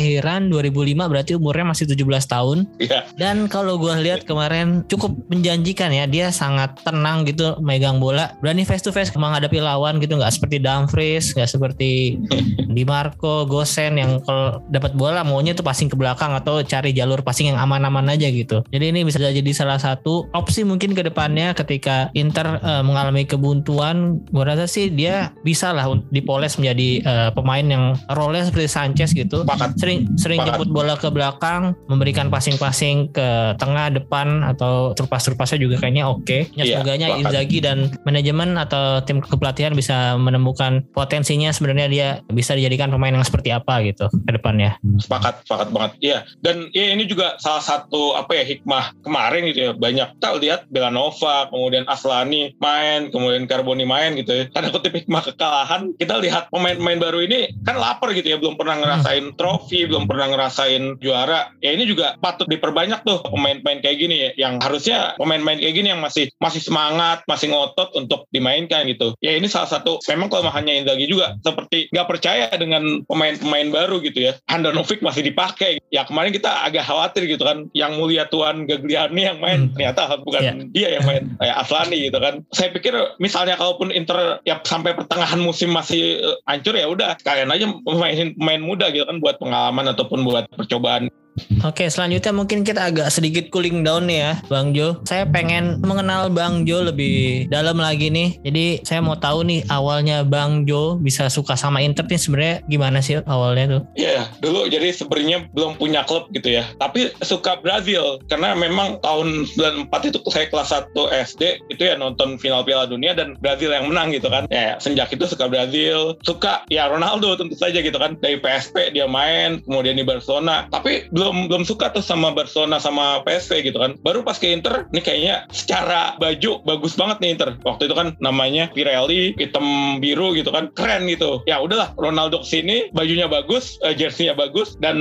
[0.00, 2.58] kelahiran 2005 berarti umurnya masih 17 tahun.
[2.80, 8.32] Ya, Dan kalau gue lihat kemarin cukup menjanjikan ya dia sangat tenang gitu megang bola,
[8.40, 12.16] berani face to face menghadapi lawan gitu nggak seperti Dumfries, nggak seperti
[12.74, 17.20] Di Marco, Gosen yang kalau dapat bola maunya tuh passing ke belakang atau cari jalur
[17.20, 18.64] passing yang aman-aman aja gitu.
[18.72, 24.24] Jadi ini bisa jadi salah satu opsi mungkin ke depannya ketika Inter eh, mengalami kebuntuan,
[24.32, 29.42] gue rasa sih dia bisa lah dipoles menjadi eh, pemain yang role-nya seperti Sanchez gitu
[29.42, 29.74] sepakat.
[29.90, 30.54] Sering sering Sepakat.
[30.54, 36.46] jemput bola ke belakang, memberikan passing-passing ke tengah, depan atau turpas-turpasnya juga kayaknya oke.
[36.54, 37.20] Ya Iya, sepakat.
[37.26, 43.26] Inzaghi dan manajemen atau tim kepelatihan bisa menemukan potensinya sebenarnya dia bisa dijadikan pemain yang
[43.26, 44.78] seperti apa gitu ke depannya.
[45.02, 45.92] Sepakat, sepakat banget.
[45.98, 46.18] Iya.
[46.38, 49.70] Dan ya ini juga salah satu apa ya hikmah kemarin gitu ya.
[49.74, 54.44] Banyak kita lihat Belanova, kemudian Aslani main, kemudian Carboni main gitu ya.
[54.52, 58.76] Karena kutip hikmah kekalahan, kita lihat pemain-pemain baru ini kan lapar gitu ya, belum pernah
[58.78, 61.52] ngerasain trofi, belum pernah ngerasain juara.
[61.62, 65.88] Ya ini juga patut diperbanyak tuh pemain-pemain kayak gini ya, yang harusnya pemain-pemain kayak gini
[65.92, 69.14] yang masih masih semangat, masih ngotot untuk dimainkan gitu.
[69.22, 74.28] Ya ini salah satu memang kelemahannya Inzaghi juga seperti nggak percaya dengan pemain-pemain baru gitu
[74.30, 74.32] ya.
[74.50, 75.78] Handanovic masih dipakai.
[75.94, 79.74] Ya kemarin kita agak khawatir gitu kan, yang mulia Tuan Gagliani yang main Hmm.
[79.76, 80.52] ternyata bukan Ya.
[80.72, 82.34] dia yang main kayak Aslani gitu kan.
[82.50, 87.52] Saya pikir misalnya kalaupun Inter ya sampai pertengahan musim masih eh, hancur ya udah kalian
[87.52, 91.12] aja mainin pemain muda gitu kan buat pengalaman ataupun buat percobaan
[91.60, 95.00] Oke, selanjutnya mungkin kita agak sedikit cooling down nih ya, Bang Jo.
[95.04, 98.40] Saya pengen mengenal Bang Jo lebih dalam lagi nih.
[98.44, 102.98] Jadi saya mau tahu nih awalnya Bang Jo bisa suka sama Inter nih sebenarnya gimana
[103.04, 103.82] sih awalnya tuh?
[103.96, 106.64] Iya, dulu jadi sebenarnya belum punya klub gitu ya.
[106.80, 110.96] Tapi suka Brazil karena memang tahun 94 itu saya kelas 1
[111.30, 114.48] SD itu ya nonton final Piala Dunia dan Brazil yang menang gitu kan.
[114.48, 118.16] Ya, sejak itu suka Brazil, suka ya Ronaldo tentu saja gitu kan.
[118.20, 120.66] Dari PSP dia main, kemudian di Barcelona.
[120.72, 124.00] Tapi belum belum suka tuh sama Barcelona sama PSV gitu kan.
[124.00, 127.60] Baru pas ke Inter, ini kayaknya secara baju bagus banget nih Inter.
[127.60, 131.44] Waktu itu kan namanya Pirelli, hitam biru gitu kan, keren gitu.
[131.44, 134.96] Ya udahlah, Ronaldo ke sini, bajunya bagus, uh, jersey-nya bagus, dan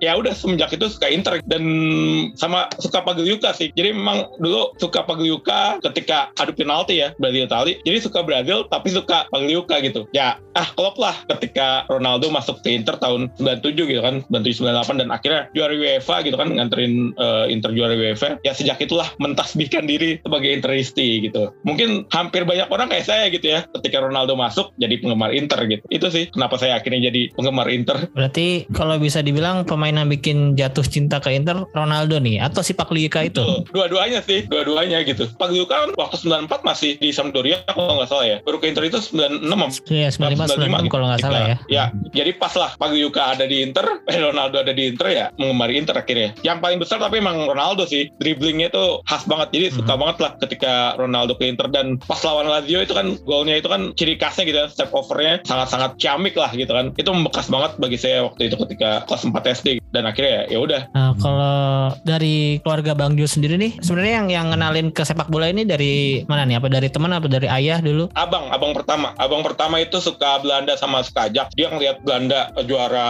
[0.00, 1.62] ya udah semenjak itu suka Inter dan
[2.40, 3.68] sama suka Pagliuca sih.
[3.76, 7.76] Jadi memang dulu suka Pagliuca ketika adu penalti ya Brazil Itali.
[7.84, 10.08] Jadi suka Brazil tapi suka Pagliuca gitu.
[10.16, 15.00] Ya ah klop lah ketika Ronaldo masuk ke Inter tahun 97 gitu kan, 97 98
[15.04, 18.38] dan akhirnya juara UEFA gitu kan nganterin uh, Inter juara UEFA.
[18.46, 21.50] Ya sejak itulah mentasbihkan diri sebagai Interisti gitu.
[21.66, 25.82] Mungkin hampir banyak orang kayak saya gitu ya ketika Ronaldo masuk jadi penggemar Inter gitu.
[25.90, 28.10] Itu sih kenapa saya akhirnya jadi penggemar Inter.
[28.14, 32.72] Berarti kalau bisa dibilang pemain yang bikin jatuh cinta ke Inter Ronaldo nih atau si
[32.74, 33.42] Pagliuca itu?
[33.70, 35.26] Dua-duanya sih dua-duanya gitu.
[35.36, 38.36] Pagliuca kan waktu 94 masih di Sampdoria kalau nggak salah ya.
[38.42, 41.56] Baru ke Inter itu 96 iya 95 96 kalau nggak salah ya.
[41.66, 41.84] Ya
[42.14, 46.36] jadi pas lah Pagliuca ada di Inter Ronaldo ada di Inter ya penggemar Inter akhirnya.
[46.44, 48.12] Yang paling besar tapi emang Ronaldo sih.
[48.20, 49.56] Dribblingnya itu khas banget.
[49.56, 50.00] Jadi suka hmm.
[50.04, 53.96] banget lah ketika Ronaldo ke Inter dan pas lawan Lazio itu kan golnya itu kan
[53.96, 54.66] ciri khasnya gitu ya.
[54.68, 56.92] Step overnya sangat-sangat ciamik lah gitu kan.
[57.00, 60.82] Itu membekas banget bagi saya waktu itu ketika kelas 4 SD dan akhirnya ya udah.
[60.94, 65.50] Nah, kalau dari keluarga Bang Jo sendiri nih sebenarnya yang yang ngenalin ke sepak bola
[65.50, 66.58] ini dari mana nih?
[66.58, 68.10] Apa dari teman apa dari ayah dulu?
[68.14, 69.12] Abang, abang pertama.
[69.18, 71.52] Abang pertama itu suka Belanda sama suka Ajax.
[71.54, 73.08] Dia ngeliat Belanda juara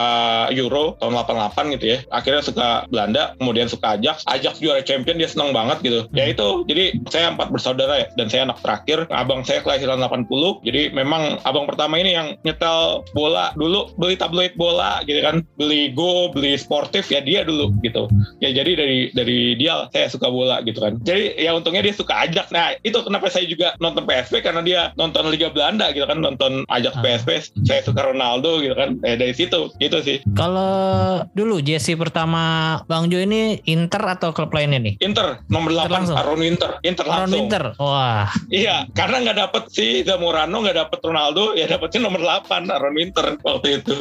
[0.52, 1.98] Euro tahun 88 gitu ya.
[2.10, 4.24] Akhirnya suka Belanda, kemudian suka Ajax.
[4.26, 6.00] Ajax juara champion dia senang banget gitu.
[6.12, 6.34] Ya hmm.
[6.34, 8.98] itu, jadi saya empat bersaudara ya, dan saya anak terakhir.
[9.12, 14.54] Abang saya kelahiran 80, jadi memang abang pertama ini yang nyetel bola dulu, beli tabloid
[14.56, 18.06] bola gitu kan, beli Go, beli sportif ya dia dulu gitu.
[18.38, 21.02] Ya jadi dari dari dia saya suka bola gitu kan.
[21.02, 22.54] Jadi ya untungnya dia suka Ajax.
[22.54, 26.62] Nah itu kenapa saya juga nonton PSV karena dia nonton Liga Belanda gitu kan, nonton
[26.70, 27.02] Ajax ah.
[27.02, 27.28] PSV.
[27.66, 29.02] Saya suka Ronaldo gitu kan.
[29.02, 30.22] Eh dari situ, itu sih.
[30.38, 34.94] Kalau dulu Jesse pertama Bang Jo ini Inter atau klub lainnya nih?
[35.02, 36.78] Inter, nomor 8, Aron Inter.
[36.86, 37.26] Inter langsung.
[37.26, 38.30] Aron Inter, wah.
[38.46, 43.34] Iya, karena nggak dapet si Zamorano, nggak dapet Ronaldo, ya dapetnya nomor 8, Aron Inter
[43.42, 43.94] waktu itu.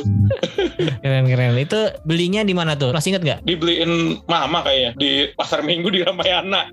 [1.03, 1.58] Keren-keren.
[1.58, 2.91] Itu belinya di mana tuh?
[2.91, 3.39] Masih inget nggak?
[3.47, 6.67] Dibeliin mama kayaknya, di Pasar Minggu di Ramayana.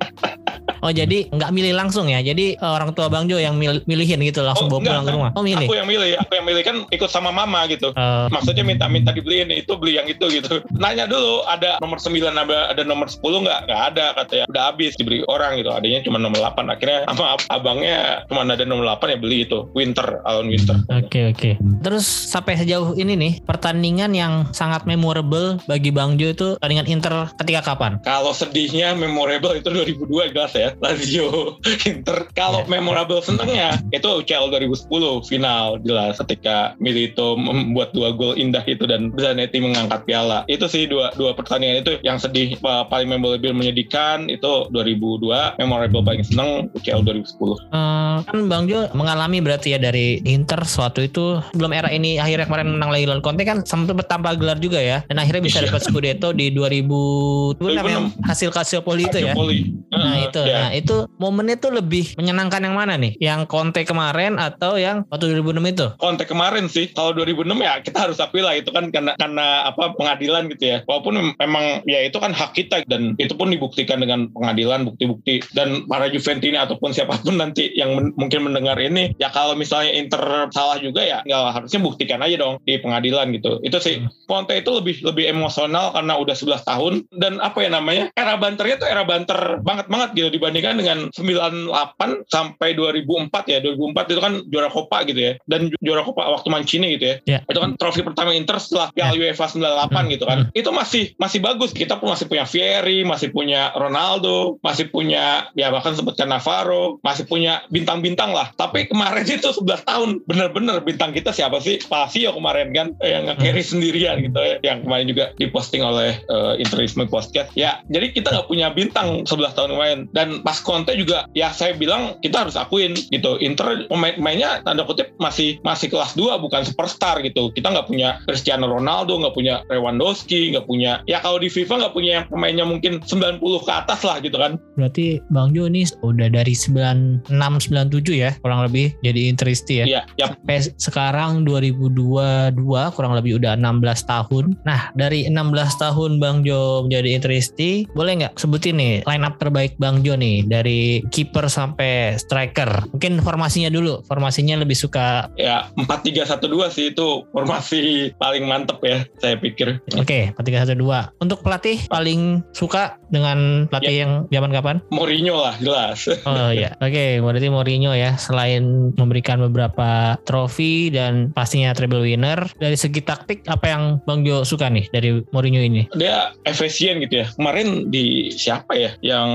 [0.87, 2.23] Oh jadi nggak milih langsung ya?
[2.23, 5.13] Jadi uh, orang tua Bang Jo yang mil milihin gitu langsung oh, bawa pulang ke
[5.19, 5.31] rumah?
[5.35, 5.67] Oh milih?
[5.67, 7.91] Aku yang milih, aku yang milih kan ikut sama mama gitu.
[7.99, 8.31] Uh.
[8.31, 10.63] Maksudnya minta-minta dibeliin itu beli yang itu gitu.
[10.79, 13.61] Nanya dulu ada nomor 9 ada ada nomor 10 nggak?
[13.67, 14.45] Nggak ada katanya.
[14.47, 15.75] Udah habis dibeli orang gitu.
[15.75, 16.71] Adanya cuma nomor 8.
[16.71, 17.99] Akhirnya sama abangnya
[18.31, 19.67] cuma ada nomor 8 ya beli itu.
[19.75, 20.77] Winter, Alon Winter.
[20.87, 21.39] Oke okay, oke.
[21.41, 21.53] Okay.
[21.83, 27.15] Terus sampai sejauh ini nih pertandingan yang sangat memorable bagi Bang Jo itu pertandingan Inter
[27.41, 28.01] ketika kapan?
[28.03, 30.73] Kalau sedihnya memorable itu 2002 jelas ya.
[30.81, 31.59] Lazio
[31.91, 32.29] Inter.
[32.37, 32.71] Kalau yeah.
[32.71, 39.13] memorable senengnya itu UCL 2010 final jelas ketika Milito membuat dua gol indah itu dan
[39.17, 40.45] Zanetti mengangkat piala.
[40.47, 46.23] Itu sih dua dua pertandingan itu yang sedih paling memorable menyedihkan itu 2002 memorable paling
[46.23, 51.73] seneng UCL 2010 uh, kan Bang Jo mengalami berarti ya dari Inter suatu itu belum
[51.73, 55.19] era ini akhirnya kemarin menang lagi lawan Conte kan sempat bertambah gelar juga ya dan
[55.19, 55.66] akhirnya bisa.
[55.67, 59.35] Dapat Scudetto di 2000 itu namanya hasil Calciopoli itu ya?
[59.35, 60.43] Nah uh, itu.
[60.43, 60.59] yeah.
[60.67, 63.15] nah itu momennya tuh lebih menyenangkan yang mana nih?
[63.19, 65.87] Yang Conte kemarin atau yang waktu 2006 itu?
[65.99, 66.91] Conte kemarin sih.
[66.93, 70.79] Kalau 2006 ya kita harus akui lah itu kan karena karena apa pengadilan gitu ya.
[70.85, 75.43] Walaupun memang ya itu kan hak kita dan itu pun dibuktikan dengan pengadilan bukti-bukti.
[75.55, 79.93] Dan para Juventini ataupun siapa pun nanti yang men mungkin mendengar ini ya kalau misalnya
[79.95, 83.63] Inter salah juga ya nggak harusnya buktikan aja dong di pengadilan gitu.
[83.63, 84.03] Itu sih.
[84.03, 84.11] Hmm.
[84.27, 85.25] Conte itu lebih lebih
[85.57, 89.89] emosional karena udah 11 tahun dan apa ya namanya era banternya tuh era banter banget
[89.89, 95.33] banget gitu dibandingkan dengan 98 sampai 2004 ya 2004 itu kan juara Copa gitu ya
[95.49, 97.41] dan juara Copa waktu Mancini gitu ya yeah.
[97.49, 99.33] itu kan trofi pertama Inter setelah Piala yeah.
[99.33, 100.07] UEFA 98 hmm.
[100.13, 100.61] gitu kan hmm.
[100.61, 105.73] itu masih masih bagus kita pun masih punya Fieri masih punya Ronaldo masih punya ya
[105.73, 111.33] bahkan sebutkan Navarro masih punya bintang-bintang lah tapi kemarin itu 11 tahun bener-bener bintang kita
[111.33, 113.71] siapa sih Palacio kemarin kan yang nge-carry hmm.
[113.73, 117.55] sendirian gitu ya yang kemarin juga di diposting oleh uh, Interisme Podcast.
[117.55, 120.01] Ya, jadi kita nggak punya bintang 11 tahun kemarin.
[120.11, 123.39] Dan pas Conte juga, ya saya bilang kita harus akuin gitu.
[123.39, 127.55] Inter pemain-pemainnya tanda kutip masih masih kelas 2 bukan superstar gitu.
[127.55, 131.95] Kita nggak punya Cristiano Ronaldo, nggak punya Lewandowski, nggak punya ya kalau di FIFA nggak
[131.95, 134.59] punya yang pemainnya mungkin 90 ke atas lah gitu kan.
[134.75, 139.87] Berarti Bang Jo ini udah dari 96 97 ya kurang lebih jadi Interisti ya.
[139.87, 140.29] Iya, yep.
[140.43, 142.57] Sampai sekarang 2022
[142.95, 144.45] kurang lebih udah 16 tahun.
[144.67, 149.77] Nah, dari 16 tahun Bang Jo menjadi Interisti, boleh nggak sebutin nih line up terbaik
[149.77, 152.89] Bang Jo nih dari kiper sampai striker.
[152.97, 154.01] Mungkin formasinya dulu.
[154.09, 159.83] Formasinya lebih suka ya 4-3-1-2 sih itu formasi paling mantep ya saya pikir.
[159.99, 161.21] Oke, okay, 4-3-1-2.
[161.21, 164.03] Untuk pelatih paling suka dengan pelatih ya.
[164.07, 164.77] yang zaman kapan?
[164.91, 166.09] Mourinho lah jelas.
[166.27, 166.75] Oh iya.
[166.83, 173.01] Oke, okay, berarti Mourinho ya selain memberikan beberapa trofi dan pastinya treble winner dari segi
[173.01, 175.89] taktik apa yang Bang Jo suka nih dari Mourinho ini?
[175.97, 177.27] Dia efisien gitu ya.
[177.37, 179.29] Kemarin di siapa ya yang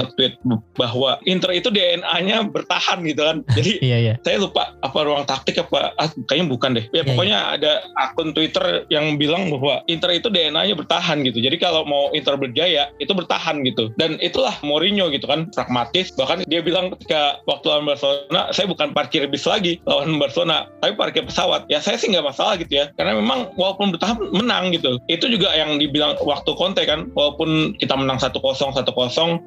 [0.00, 0.40] nge-tweet
[0.78, 3.36] bahwa Inter itu DNA-nya bertahan gitu kan.
[3.52, 4.14] Jadi iya, iya.
[4.24, 6.84] saya lupa apa ruang taktik apa ah, kayaknya bukan deh.
[6.90, 7.54] Ya iya, pokoknya iya.
[7.58, 11.38] ada akun Twitter yang bilang bahwa Inter itu DNA-nya bertahan gitu.
[11.44, 13.92] Jadi kalau mau Inter berjaya itu bertahan gitu.
[14.00, 16.14] Dan itulah Mourinho gitu kan pragmatis.
[16.16, 20.96] Bahkan dia bilang ketika waktu lawan Barcelona saya bukan parkir bis lagi lawan Barcelona tapi
[20.96, 21.68] parkir pesawat.
[21.68, 22.88] Ya saya sih nggak masalah gitu ya.
[22.96, 24.79] Karena memang walaupun bertahan menang gitu.
[25.08, 28.86] Itu juga yang dibilang waktu Conte kan walaupun kita menang 1-0 1-0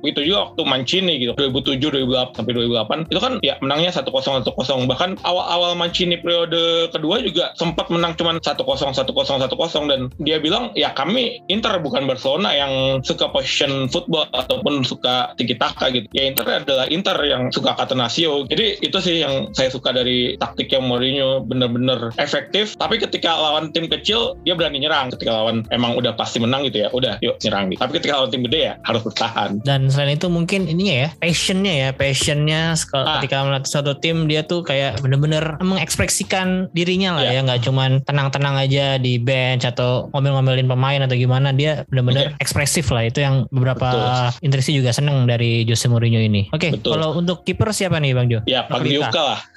[0.05, 1.33] itu juga waktu Mancini gitu.
[1.37, 7.23] 2007 2008 sampai 2008 itu kan ya menangnya 1-0 1-0 bahkan awal-awal Mancini periode kedua
[7.23, 12.51] juga sempat menang cuma 1-0 1-0 1-0 dan dia bilang ya kami Inter bukan Barcelona
[12.53, 16.07] yang suka position football ataupun suka tiki taka gitu.
[16.11, 20.67] Ya Inter adalah Inter yang suka Catenaccio jadi itu sih yang saya suka dari taktik
[20.73, 22.75] yang Mourinho bener-bener efektif.
[22.75, 25.13] Tapi ketika lawan tim kecil dia berani nyerang.
[25.13, 28.29] Ketika lawan emang udah pasti menang gitu ya udah yuk nyerang gitu tapi ketika lawan
[28.31, 29.49] tim gede ya harus bertahan.
[29.61, 33.19] Dan selain itu mungkin ininya ya passionnya ya passionnya ah.
[33.19, 37.41] ketika melatih suatu tim dia tuh kayak bener-bener mengekspresikan dirinya lah yeah.
[37.41, 42.43] ya nggak cuman tenang-tenang aja di bench atau ngomel-ngomelin pemain atau gimana dia bener-bener yeah.
[42.43, 43.05] ekspresif lah.
[43.05, 46.49] Itu yang beberapa interesi juga seneng dari Jose Mourinho ini.
[46.55, 48.39] Oke okay, kalau untuk kiper siapa nih Bang Jo?
[48.47, 49.39] Ya Pagliuca lah.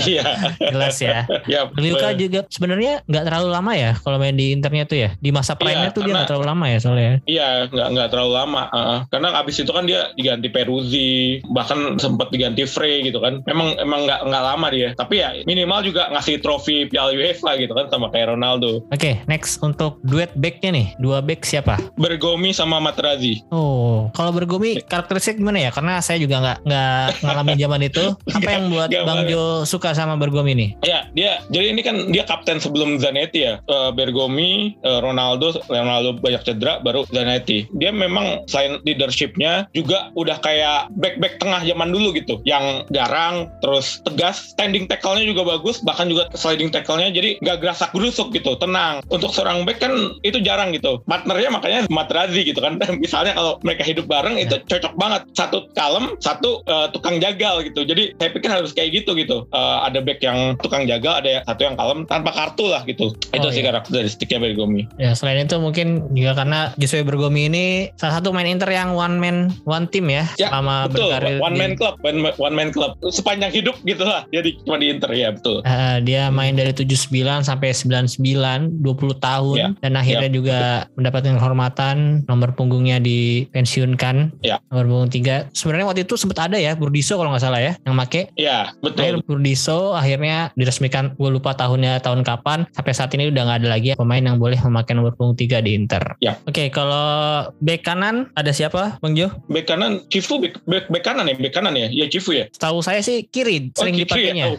[0.00, 0.54] Iya.
[0.58, 1.24] Jelas ya.
[1.48, 5.30] Ya Pagliuca juga sebenarnya nggak terlalu lama ya kalau main di internet tuh ya di
[5.34, 8.62] masa prime-nya yeah, tuh dia nggak terlalu lama ya soalnya iya nggak nggak terlalu lama
[8.70, 13.40] uh, karena abis itu kan dia diganti Peruzzi bahkan sempat diganti Frey gitu kan.
[13.48, 14.88] Memang emang nggak nggak lama dia.
[14.94, 18.84] Tapi ya minimal juga ngasih trofi Piala UEFA gitu kan sama kayak Ronaldo.
[18.88, 20.86] Oke okay, next untuk duet backnya nih.
[21.02, 21.80] Dua back siapa?
[21.96, 23.42] Bergomi sama Materazzi.
[23.50, 25.70] Oh kalau Bergomi karakteristik gimana ya?
[25.72, 28.04] Karena saya juga nggak nggak ngalamin zaman itu.
[28.36, 30.70] Apa yang buat Bang Jo suka sama Bergomi nih?
[30.84, 33.58] Ya dia jadi ini kan dia kapten sebelum Zanetti ya.
[33.66, 37.66] Uh, Bergomi uh, Ronaldo Ronaldo banyak cedera baru Zanetti.
[37.76, 42.38] Dia memang selain leadershipnya juga udah kayak back-back tengah zaman dulu gitu.
[42.44, 47.90] Yang garang terus tegas standing tackle-nya juga bagus bahkan juga sliding tackle-nya jadi nggak gerasak
[47.96, 49.00] gerusuk gitu tenang.
[49.08, 51.00] Untuk seorang back kan itu jarang gitu.
[51.08, 52.76] Partnernya makanya Matrazi gitu kan.
[53.04, 54.76] Misalnya kalau mereka hidup bareng itu ya.
[54.76, 55.22] cocok banget.
[55.34, 57.82] Satu kalem satu uh, tukang jagal gitu.
[57.86, 59.48] Jadi saya pikir harus kayak gitu gitu.
[59.50, 63.12] Uh, ada back yang tukang jagal ada satu yang kalem tanpa kartu lah gitu.
[63.12, 63.72] Oh, itu sih iya.
[63.72, 67.64] karakteristiknya Bergomi ya selain itu mungkin juga karena Joshua Bergomi ini
[67.96, 71.08] salah satu main Inter yang one man one team ya, ya selama betul.
[71.08, 74.76] berkarir one man club one, one man club sepanjang hidup gitu lah dia di, cuma
[74.76, 77.10] di Inter ya betul uh, dia main dari 79
[77.46, 79.68] sampai 99 20 tahun ya.
[79.80, 80.34] dan akhirnya ya.
[80.34, 80.60] juga
[80.98, 84.60] mendapatkan kehormatan nomor punggungnya dipensiunkan ya.
[84.68, 87.96] nomor punggung tiga sebenarnya waktu itu sempat ada ya Burdiso kalau nggak salah ya yang
[87.96, 93.32] make ya betul Akhir Burdiso akhirnya diresmikan gue lupa tahunnya tahun kapan sampai saat ini
[93.32, 96.36] udah nggak ada lagi pemain yang boleh memakai nomor punggung tiga di Inter ya.
[96.48, 99.32] oke okay, kalau bek kanan ada siapa Bang Jo?
[99.48, 101.88] Bek kanan Cifu bek, bek, bek kanan ya, bek kanan ya.
[101.88, 102.50] Ya Cifu ya.
[102.52, 104.44] Tahu saya sih kiri oh, sering dipakainya.
[104.44, 104.48] Ya?
[104.54, 104.58] Oh,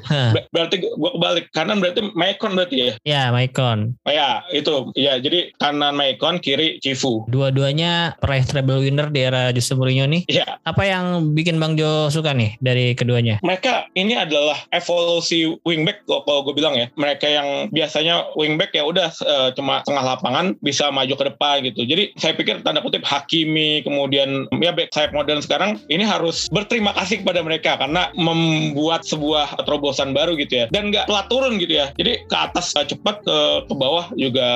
[0.49, 1.45] berarti gua kebalik.
[1.53, 2.91] Kanan berarti Maicon berarti ya.
[3.05, 3.93] Ya, Maicon.
[4.07, 4.89] Oh ya, itu.
[4.97, 7.25] Ya, jadi kanan Maicon, kiri Cifu.
[7.29, 10.25] Dua-duanya peraih treble winner di era Jose Mourinho nih.
[10.29, 10.57] Iya.
[10.65, 13.37] Apa yang bikin Bang Jo suka nih dari keduanya?
[13.45, 16.87] Mereka ini adalah evolusi wingback kalau gue bilang ya.
[16.97, 21.87] Mereka yang biasanya wingback ya udah uh, cuma tengah lapangan bisa maju ke depan gitu.
[21.87, 26.91] Jadi saya pikir tanda kutip Hakimi kemudian ya back sayap modern sekarang ini harus berterima
[26.95, 30.65] kasih kepada mereka karena membuat sebuah terobosan baru gitu ya.
[30.69, 31.89] Dan nggak telat turun gitu ya.
[31.95, 34.47] Jadi ke atas cepat ke ke bawah juga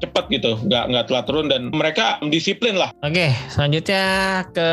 [0.00, 0.56] cepat gitu.
[0.64, 2.90] Nggak nggak telat turun dan mereka disiplin lah.
[3.04, 4.04] Oke selanjutnya
[4.52, 4.70] ke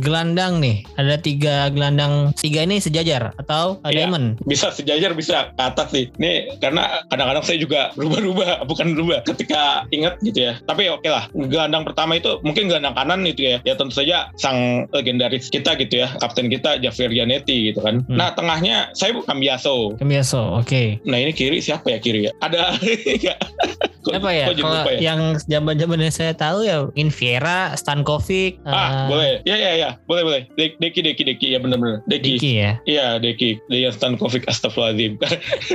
[0.00, 0.84] gelandang nih.
[0.96, 4.40] Ada tiga gelandang tiga ini sejajar atau ya, diamond?
[4.44, 6.06] bisa sejajar bisa ke atas sih.
[6.16, 10.60] Ini karena kadang-kadang saya juga berubah-ubah bukan berubah ketika ketika inget gitu ya.
[10.68, 13.56] Tapi oke lah, gelandang pertama itu mungkin gelandang kanan itu ya.
[13.64, 18.04] Ya tentu saja sang legendaris kita gitu ya, kapten kita Javier Gianetti gitu kan.
[18.04, 18.20] Hmm.
[18.20, 19.96] Nah tengahnya saya Cambiaso.
[19.96, 21.00] Cambiaso, oke.
[21.08, 22.32] Nah ini kiri siapa ya kiri ya?
[22.44, 23.38] Ada nggak?
[23.98, 24.46] Kok- Apa ya?
[24.54, 25.00] Kalau ya?
[25.02, 29.30] yang zaman-zaman yang saya tahu ya Inviera, Stankovic, Ah, eh, boleh.
[29.42, 29.90] Ya, ya, ya.
[30.04, 30.42] Boleh, boleh.
[30.54, 31.46] De- Deki, Deki, Deki.
[31.52, 32.00] Ya, bener-bener.
[32.06, 32.38] Deki.
[32.38, 32.72] Diki ya.
[32.86, 33.58] Iya, Deki.
[33.66, 35.18] Dejan Stankovic, astagfirullahaladzim.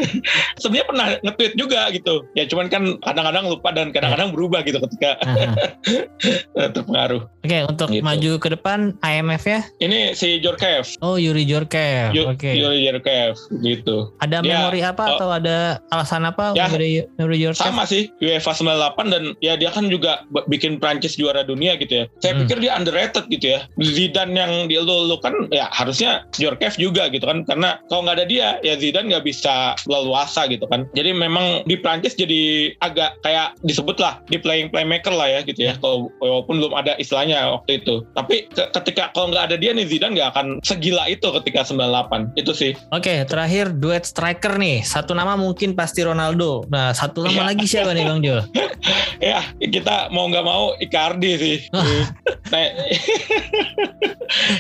[0.62, 2.26] Sebenarnya pernah nge-tweet juga gitu.
[2.34, 5.16] Ya, cuman kan kadang-kadang lupa dan kadang-kadang berubah gitu ketika
[6.60, 7.24] eh, terpengaruh.
[7.40, 8.04] Oke, untuk Gitu.
[8.04, 9.60] maju ke depan IMF ya.
[9.80, 10.84] Ini si Jorkev.
[11.00, 12.12] Oh, Yuri Jorkev.
[12.28, 12.52] Oke.
[12.52, 13.40] Yuri Jorkev.
[13.62, 14.12] Gitu.
[14.20, 15.12] Ada Dia- memori apa oh.
[15.16, 17.64] atau ada alasan apa Ya, memori Yuri Jorkev?
[17.64, 22.06] Sama sih, UEFA 98 dan ya dia kan juga bikin Prancis juara dunia gitu ya.
[22.20, 22.42] Saya Hmm.
[22.44, 23.64] pikir dia underrated gitu ya.
[23.80, 27.48] Zidane yang dielu kan ya harusnya Jorkev juga gitu kan.
[27.48, 30.84] Karena kalau nggak ada dia, ya Zidane nggak bisa leluasa gitu kan.
[30.92, 35.62] Jadi memang di Prancis jadi agak kayak disebut lah di playing playmaker lah ya gitu
[35.62, 35.78] ya.
[35.78, 38.02] Kalau walaupun belum ada istilahnya waktu itu.
[38.12, 42.34] Tapi ke- ketika kalau nggak ada dia nih Zidane nggak akan segila itu ketika 98.
[42.34, 42.74] Itu sih.
[42.90, 44.82] Oke, terakhir duet striker nih.
[44.82, 46.66] Satu nama mungkin pasti Ronaldo.
[46.68, 47.50] Nah, satu nama Iya.
[47.50, 48.42] lagi siapa nih Bang Jo?
[49.22, 51.58] ya kita mau nggak mau Icardi sih.
[52.52, 52.60] nah,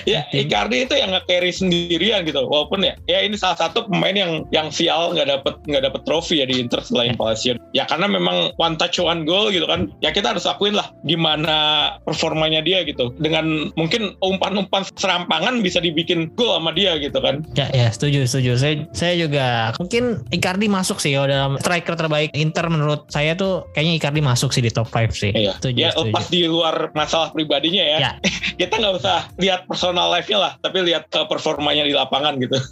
[0.05, 2.43] ya Icardi itu yang nge-carry sendirian gitu.
[2.43, 6.41] Walaupun ya, ya ini salah satu pemain yang yang sial nggak dapet nggak dapet trofi
[6.41, 7.57] ya di Inter selain Palacio.
[7.71, 9.87] Ya karena memang one touch one goal gitu kan.
[10.03, 11.55] Ya kita harus akuin lah gimana
[12.03, 13.15] performanya dia gitu.
[13.15, 17.47] Dengan mungkin umpan-umpan serampangan bisa dibikin gol sama dia gitu kan.
[17.55, 18.59] Ya, ya, setuju, setuju.
[18.59, 23.63] Saya saya juga mungkin Icardi masuk sih kalau dalam striker terbaik Inter menurut saya tuh
[23.71, 25.31] kayaknya Icardi masuk sih di top 5 sih.
[25.31, 25.55] Iya.
[25.63, 26.11] Setuju, ya setuju.
[26.11, 27.97] lepas di luar masalah pribadinya ya.
[28.03, 28.11] Ya.
[28.61, 32.57] kita nggak usah lihat personal life-nya lah, tapi lihat uh, performanya di lapangan gitu.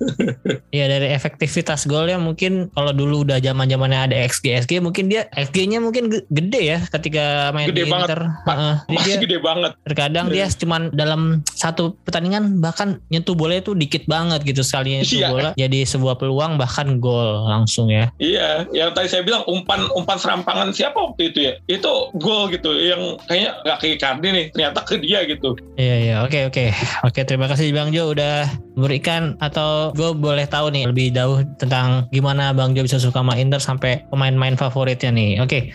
[0.72, 5.28] Iya dari efektivitas golnya mungkin kalau dulu udah zaman zamannya ada XG XG mungkin dia
[5.36, 8.22] XG-nya mungkin ge- gede ya ketika main Gede di banget, Inter.
[8.24, 9.72] Jadi Masih dia gede banget.
[9.82, 15.18] terkadang dia cuman dalam satu pertandingan bahkan nyentuh bola itu dikit banget gitu sekali nyentuh
[15.18, 15.30] Iya.
[15.30, 18.10] bola jadi sebuah peluang bahkan gol langsung ya.
[18.16, 21.54] Iya, yang tadi saya bilang umpan umpan serampangan siapa waktu itu ya?
[21.68, 25.54] Itu gol gitu, yang kayaknya nggak ke Icardi nih, ternyata ke dia gitu.
[25.74, 26.66] Iya iya oke oke
[27.04, 32.08] oke terima kasih Bang Jo udah memberikan atau gue boleh tahu nih lebih jauh tentang
[32.10, 35.40] gimana Bang Jo bisa suka sama Inter sampai pemain-pemain favoritnya nih.
[35.40, 35.70] Oke.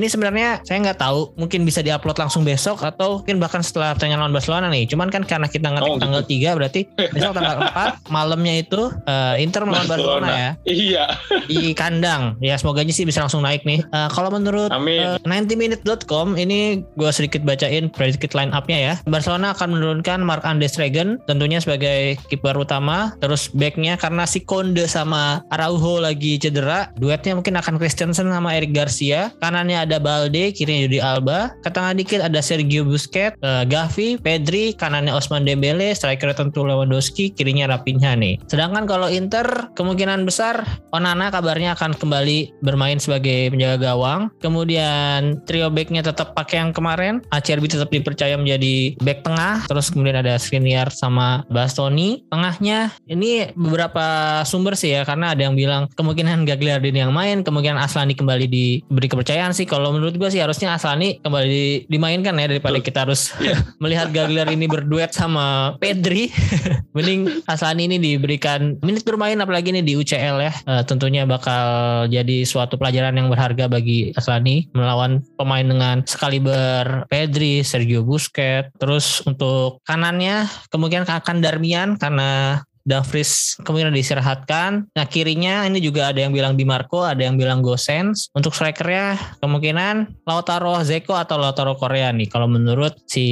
[0.00, 4.24] Ini sebenarnya saya nggak tahu, mungkin bisa diupload langsung besok atau mungkin bahkan setelah pertandingan
[4.24, 4.88] lawan Barcelona nih.
[4.88, 6.04] Cuman kan karena kita ngetik Oh, gitu.
[6.08, 6.80] tanggal 3 berarti
[7.14, 7.56] besok tanggal
[8.00, 11.04] 4 malamnya itu eh, Inter melawan Barcelona ya Iya,
[11.44, 12.40] di kandang.
[12.40, 13.84] Ya semoga aja sih bisa langsung naik nih.
[13.84, 15.18] Eh, kalau menurut amin.
[15.20, 18.94] Eh, 90minute.com ini gue sedikit bacain predicted line up-nya ya.
[19.04, 23.18] Barcelona akan menurunkan Mark Andes Regen tentunya sebagai kiper utama.
[23.18, 26.94] Terus backnya karena si Konde sama Araujo lagi cedera.
[26.94, 29.34] Duetnya mungkin akan Christensen sama Eric Garcia.
[29.42, 31.40] Kanannya ada Balde, kirinya Jordi Alba.
[31.64, 37.32] Ke tengah dikit ada Sergio Busquets, eh, Gavi, Pedri, kanannya Osman Dembele, striker tentu Lewandowski,
[37.32, 38.36] kirinya Rapinha nih.
[38.46, 44.28] Sedangkan kalau Inter kemungkinan besar Onana kabarnya akan kembali bermain sebagai penjaga gawang.
[44.44, 47.24] Kemudian trio backnya tetap pakai yang kemarin.
[47.32, 49.64] Acerbi tetap dipercaya menjadi back tengah.
[49.70, 52.26] Terus kemudian ada Skriniar sama Bastoni.
[52.28, 57.78] Tengahnya ini beberapa sumber sih ya karena ada yang bilang kemungkinan Gagliardini yang main, kemungkinan
[57.78, 59.69] Aslani kembali diberi kepercayaan sih.
[59.70, 62.86] Kalau menurut gue sih harusnya Aslani kembali di- dimainkan ya daripada Betul.
[62.90, 63.30] kita harus
[63.82, 66.34] melihat Gagliardini berduet sama Pedri.
[66.98, 70.52] Mending Aslani ini diberikan menit bermain apalagi ini di UCL ya.
[70.66, 77.62] Eh, tentunya bakal jadi suatu pelajaran yang berharga bagi Aslani melawan pemain dengan sekaliber Pedri,
[77.62, 78.74] Sergio Busquets.
[78.82, 84.90] Terus untuk kanannya kemungkinan akan Darmian karena Dumfries kemungkinan diistirahatkan.
[84.90, 88.28] Nah kirinya ini juga ada yang bilang Di Marco, ada yang bilang Gosens.
[88.32, 92.26] Untuk strikernya kemungkinan Lautaro Zeko atau Lautaro Korea nih.
[92.26, 93.24] Kalau menurut si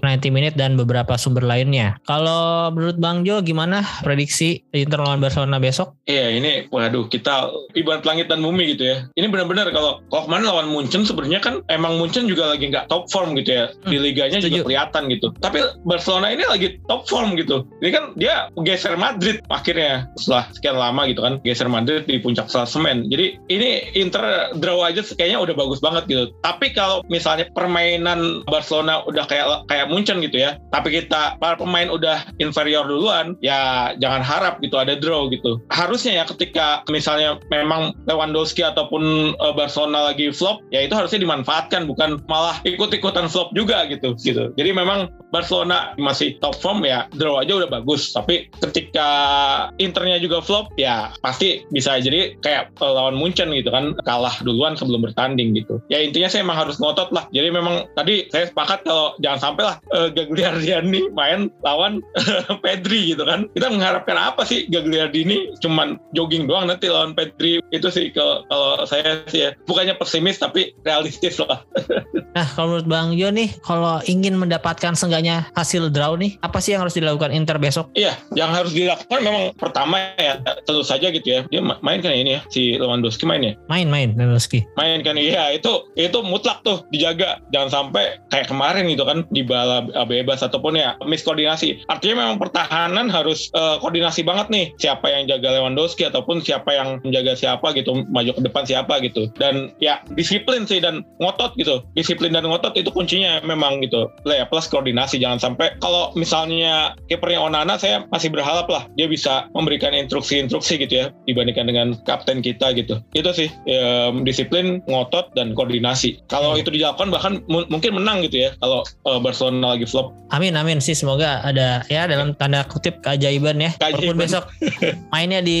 [0.00, 1.98] 90 Minute dan beberapa sumber lainnya.
[2.04, 5.94] Kalau menurut Bang Jo gimana prediksi Inter lawan Barcelona besok?
[6.04, 8.96] Iya ini, waduh kita ibarat langit dan bumi gitu ya.
[9.12, 13.34] Ini benar-benar kalau kemarin lawan Munchen sebenarnya kan emang Munchen juga lagi nggak top form
[13.36, 13.64] gitu ya.
[13.84, 14.62] Di Hmm, liganya setuju.
[14.62, 15.26] juga kelihatan gitu.
[15.38, 17.66] Tapi Barcelona ini lagi top form gitu.
[17.78, 22.48] Ini kan dia geser Madrid akhirnya setelah sekian lama gitu kan geser Madrid di puncak
[22.48, 23.08] klasemen.
[23.12, 26.24] Jadi ini Inter draw aja kayaknya udah bagus banget gitu.
[26.40, 31.88] Tapi kalau misalnya permainan Barcelona udah kayak kayak Munchen gitu ya, tapi kita para pemain
[31.92, 35.60] udah inferior duluan, ya jangan harap gitu ada draw gitu.
[35.70, 41.84] Harusnya ya ketika misalnya memang Lewandowski ataupun eh, Barcelona lagi flop, ya itu harusnya dimanfaatkan
[41.86, 44.50] bukan malah ikut-ikutan flop juga gitu gitu.
[44.56, 50.20] Jadi memang Barcelona masih top form ya draw aja udah bagus, tapi ketika ketika Internya
[50.20, 55.00] juga flop ya pasti bisa jadi kayak eh, lawan Munchen gitu kan kalah duluan sebelum
[55.00, 55.80] bertanding gitu.
[55.88, 57.24] Ya intinya saya emang harus ngotot lah.
[57.32, 62.04] Jadi memang tadi saya sepakat kalau jangan sampai lah uh, Gagliardini main lawan
[62.64, 63.48] Pedri gitu kan.
[63.56, 68.84] Kita mengharapkan apa sih Gagliardini cuman jogging doang nanti lawan Pedri itu sih kalau, kalau
[68.84, 71.64] saya sih ya bukannya pesimis tapi realistis lah.
[72.36, 76.76] nah kalau menurut Bang Jo nih kalau ingin mendapatkan seenggaknya hasil draw nih apa sih
[76.76, 77.88] yang harus dilakukan Inter besok?
[77.96, 81.40] Iya yang harus dilakukan memang pertama ya tentu saja gitu ya.
[81.48, 83.54] Dia main kan ini ya si Lewandowski main ya?
[83.70, 84.64] Main main Lewandowski.
[84.78, 87.38] Main kan iya itu itu mutlak tuh dijaga.
[87.54, 93.06] Jangan sampai kayak kemarin gitu kan di bala bebas ataupun ya miskoordinasi artinya memang pertahanan
[93.12, 94.66] harus uh, koordinasi banget nih.
[94.80, 99.28] Siapa yang jaga Lewandowski ataupun siapa yang menjaga siapa gitu maju ke depan siapa gitu.
[99.36, 101.84] Dan ya disiplin sih dan ngotot gitu.
[101.94, 104.08] Disiplin dan ngotot itu kuncinya memang gitu.
[104.26, 105.20] Ya plus koordinasi.
[105.22, 108.88] Jangan sampai kalau misalnya kipernya Onana saya masih berharap lah.
[108.96, 113.00] Dia bisa memberikan instruksi-instruksi gitu ya dibandingkan dengan kapten kita gitu.
[113.12, 116.24] Itu sih ya, disiplin ngotot dan koordinasi.
[116.32, 120.14] Kalau itu dilakukan bahkan mungkin menang gitu ya kalau uh, Barcelona lagi flop.
[120.32, 120.96] Amin amin sih.
[120.96, 123.76] Semoga ada ya dalam tanda kutip keajaiban ya.
[123.76, 124.16] Keajaiban.
[124.16, 124.44] walaupun besok
[125.12, 125.60] mainnya di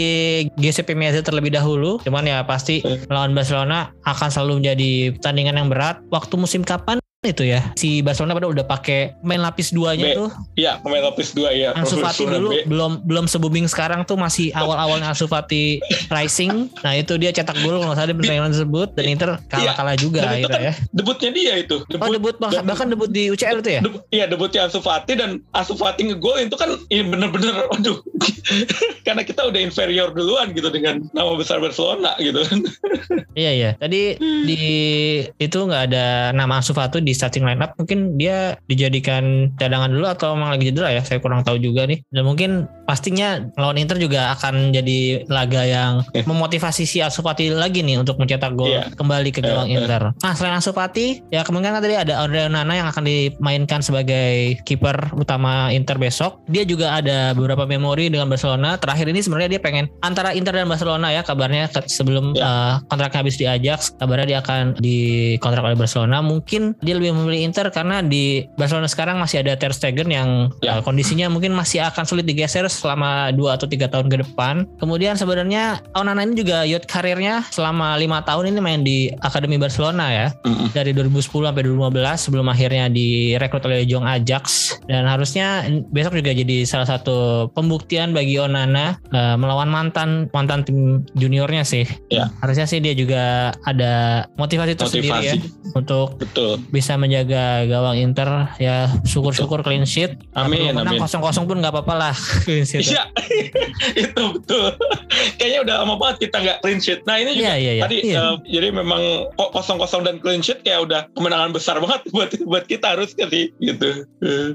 [0.56, 1.98] GCP Meazza terlebih dahulu.
[2.06, 6.00] Cuman ya pasti lawan Barcelona akan selalu menjadi pertandingan yang berat.
[6.08, 7.70] Waktu musim kapan itu ya.
[7.78, 10.18] Si Barcelona pada udah pakai main lapis duanya B.
[10.18, 10.30] tuh.
[10.58, 12.66] iya pemain lapis dua ya Ansu Fati dulu B.
[12.66, 15.78] belum belum se-booming sekarang tuh masih awal-awalnya Ansu Fati
[16.10, 16.66] rising.
[16.82, 18.98] Nah itu dia cetak gol kalau salah di pertandingan tersebut.
[18.98, 20.02] Dan Inter kalah-kalah iya.
[20.02, 20.74] juga akhirnya kan ya.
[20.90, 21.76] debutnya dia itu.
[21.86, 23.80] Debut, oh debut bahkan, bahkan debut di UCL itu ya?
[23.86, 28.02] Debut, iya debutnya Ansu Fati dan Ansu Fati ngegol itu kan ini bener-bener aduh.
[29.06, 32.42] Karena kita udah inferior duluan gitu dengan nama besar Barcelona gitu
[33.38, 33.70] iya iya.
[33.78, 34.62] Tadi di
[35.38, 39.92] itu nggak ada nama Ansu Fati di di starting line up mungkin dia dijadikan cadangan
[39.92, 43.76] dulu atau memang lagi cedera ya saya kurang tahu juga nih dan mungkin pastinya lawan
[43.76, 45.92] Inter juga akan jadi laga yang
[46.30, 48.88] memotivasi si Ansu Fati lagi nih untuk mencetak gol yeah.
[48.96, 49.78] kembali ke gawang uh, uh.
[49.84, 50.02] Inter.
[50.16, 55.12] Nah selain Ansu Fati ya kemungkinan tadi ada Andre Onana yang akan dimainkan sebagai kiper
[55.12, 56.40] utama Inter besok.
[56.48, 58.80] Dia juga ada beberapa memori dengan Barcelona.
[58.80, 62.80] Terakhir ini sebenarnya dia pengen antara Inter dan Barcelona ya kabarnya sebelum yeah.
[62.80, 66.24] uh, kontraknya habis di Ajax kabarnya dia akan dikontrak oleh Barcelona.
[66.24, 70.78] Mungkin dia lebih memilih Inter karena di Barcelona sekarang masih ada Ter Stegen yang ya.
[70.78, 74.70] uh, kondisinya mungkin masih akan sulit digeser selama 2 atau tiga tahun ke depan.
[74.78, 80.06] Kemudian sebenarnya Onana ini juga youth karirnya selama lima tahun ini main di Akademi Barcelona
[80.14, 80.26] ya.
[80.46, 80.68] Mm-hmm.
[80.70, 86.62] Dari 2010 sampai 2015 sebelum akhirnya direkrut oleh Jong Ajax dan harusnya besok juga jadi
[86.62, 91.82] salah satu pembuktian bagi Onana uh, melawan mantan mantan tim juniornya sih.
[92.14, 92.30] Ya.
[92.38, 95.34] Harusnya sih dia juga ada motivasi tersendiri ya
[95.72, 96.60] untuk Betul.
[96.70, 100.20] bisa bisa menjaga gawang Inter ya syukur-syukur clean sheet.
[100.36, 100.76] Amin.
[100.76, 102.14] Menang kosong-kosong pun nggak apa-apa lah
[102.44, 102.84] clean sheet.
[102.84, 103.08] Iya,
[104.04, 104.76] itu betul.
[105.40, 107.00] Kayaknya udah lama banget kita nggak clean sheet.
[107.08, 107.84] Nah ini juga yeah, yeah, yeah.
[107.88, 108.20] tadi yeah.
[108.20, 112.92] Uh, jadi memang kosong-kosong dan clean sheet kayak udah kemenangan besar banget buat buat kita
[112.92, 114.04] harus sih gitu.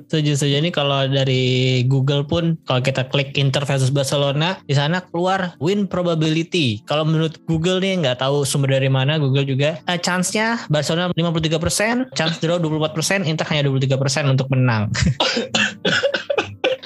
[0.05, 5.01] Setuju saja nih kalau dari Google pun kalau kita klik Inter versus Barcelona di sana
[5.09, 6.85] keluar win probability.
[6.85, 12.13] Kalau menurut Google nih nggak tahu sumber dari mana Google juga uh, chance-nya Barcelona 53%,
[12.13, 14.91] chance chance draw 24%, Inter hanya 23% untuk menang.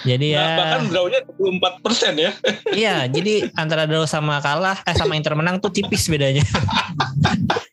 [0.02, 0.42] Jadi ya.
[0.42, 2.32] Nah, bahkan drawnya 24 persen ya.
[2.74, 6.42] iya, jadi antara draw sama kalah, eh sama Inter menang tuh tipis bedanya.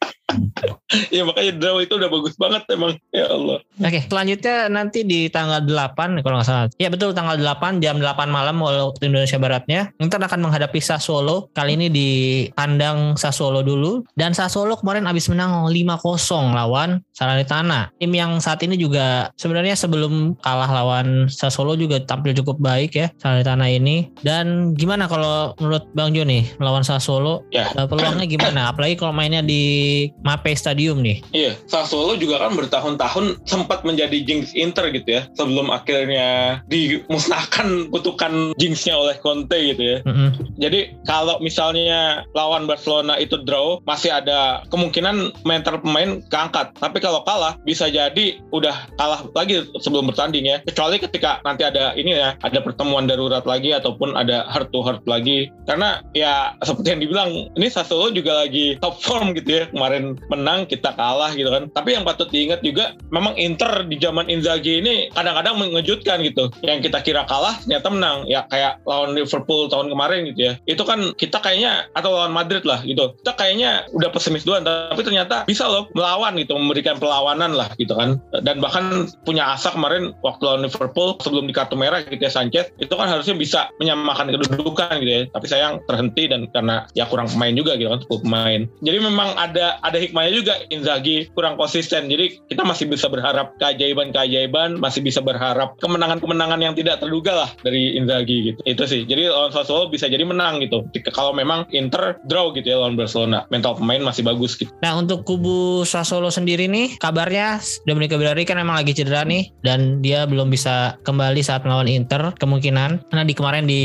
[1.14, 3.58] ya makanya draw itu udah bagus banget emang ya Allah.
[3.78, 6.66] Oke, selanjutnya nanti di tanggal 8 kalau nggak salah.
[6.80, 9.92] Ya betul tanggal 8 jam 8 malam waktu Indonesia Baratnya.
[9.98, 11.50] Inter akan menghadapi Sassuolo.
[11.54, 12.08] Kali ini di
[12.54, 17.90] kandang Sassuolo dulu dan Sassuolo kemarin habis menang 5-0 lawan Salernitana.
[17.98, 23.08] Tim yang saat ini juga sebenarnya sebelum kalah lawan Sassuolo juga tampil cukup baik ya
[23.18, 24.10] Salernitana ini.
[24.22, 27.44] Dan gimana kalau menurut Bang Jo nih melawan Sassuolo?
[27.50, 27.68] Ya.
[27.74, 28.70] Eh, peluangnya gimana?
[28.70, 31.18] Apalagi kalau mainnya di Mape Stadium Stadium nih.
[31.34, 38.54] Iya, Sassuolo juga kan bertahun-tahun sempat menjadi jinx Inter gitu ya, sebelum akhirnya dimusnahkan kutukan
[38.62, 39.98] jinxnya oleh Conte gitu ya.
[40.06, 40.28] Mm-hmm.
[40.62, 46.70] Jadi kalau misalnya lawan Barcelona itu draw, masih ada kemungkinan mental pemain keangkat.
[46.78, 50.62] Tapi kalau kalah, bisa jadi udah kalah lagi sebelum bertanding ya.
[50.62, 55.02] Kecuali ketika nanti ada ini ya, ada pertemuan darurat lagi ataupun ada heart to heart
[55.10, 55.50] lagi.
[55.66, 59.64] Karena ya seperti yang dibilang, ini Sassuolo juga lagi top form gitu ya.
[59.74, 61.66] Kemarin menang, kita kalah gitu kan.
[61.74, 66.48] Tapi yang patut diingat juga memang Inter di zaman Inzaghi ini kadang-kadang mengejutkan gitu.
[66.62, 68.16] Yang kita kira kalah ternyata menang.
[68.30, 70.52] Ya kayak lawan Liverpool tahun kemarin gitu ya.
[70.70, 73.18] Itu kan kita kayaknya atau lawan Madrid lah gitu.
[73.20, 77.96] Kita kayaknya udah pesimis duluan tapi ternyata bisa loh melawan gitu, memberikan perlawanan lah gitu
[77.96, 78.20] kan.
[78.44, 82.70] Dan bahkan punya asa kemarin waktu lawan Liverpool sebelum di kartu merah gitu ya Sanchez
[82.78, 85.22] itu kan harusnya bisa menyamakan kedudukan gitu ya.
[85.32, 88.60] Tapi sayang terhenti dan karena ya kurang pemain juga gitu kan, 10 pemain.
[88.84, 92.10] Jadi memang ada ada juga Inzaghi kurang konsisten.
[92.10, 97.94] Jadi kita masih bisa berharap keajaiban-keajaiban, masih bisa berharap kemenangan-kemenangan yang tidak terduga lah dari
[97.94, 98.60] Inzaghi gitu.
[98.66, 99.06] Itu sih.
[99.06, 100.82] Jadi lawan Sassuolo bisa jadi menang gitu.
[101.14, 103.46] Kalau memang Inter draw gitu ya lawan Barcelona.
[103.52, 104.72] Mental pemain masih bagus gitu.
[104.82, 110.00] Nah untuk kubu Sassuolo sendiri nih kabarnya Domenico Berardi kan memang lagi cedera nih dan
[110.00, 113.82] dia belum bisa kembali saat melawan Inter kemungkinan karena di kemarin di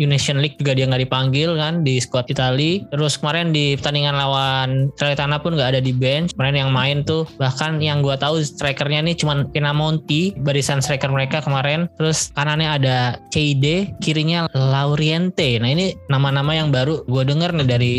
[0.00, 4.68] Union League juga dia nggak dipanggil kan di squad Itali terus kemarin di pertandingan lawan
[4.96, 7.24] Salernitana pun nggak ada di bench kemarin yang main tuh.
[7.40, 11.88] Bahkan yang gue tahu strikernya nih cuman Pinamonti barisan striker mereka kemarin.
[11.96, 12.96] Terus kanannya ada
[13.32, 15.56] CD kirinya Lauriente.
[15.58, 17.94] Nah ini nama-nama yang baru gue denger nih dari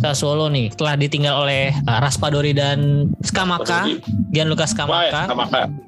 [0.00, 0.72] Sassuolo nih.
[0.74, 3.86] Telah ditinggal oleh uh, Raspadori dan Skamaka
[4.32, 5.28] Gianluca Skamaka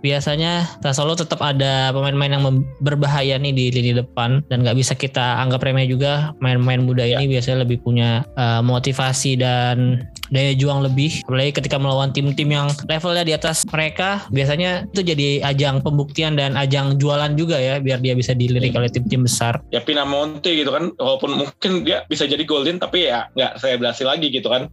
[0.04, 2.44] biasanya Sassuolo tetap ada pemain-pemain yang
[2.84, 4.44] berbahaya nih di lini depan.
[4.52, 6.36] Dan nggak bisa kita anggap remeh juga.
[6.44, 7.38] Main-main muda ini ya.
[7.38, 13.24] biasanya lebih punya uh, motivasi dan daya juang lebih apalagi ketika melawan tim-tim yang levelnya
[13.24, 18.16] di atas mereka biasanya itu jadi ajang pembuktian dan ajang jualan juga ya biar dia
[18.16, 19.62] bisa dilirik oleh tim-tim besar.
[19.70, 24.06] Ya Pinamonti gitu kan walaupun mungkin dia bisa jadi golden tapi ya nggak saya berhasil
[24.08, 24.72] lagi gitu kan.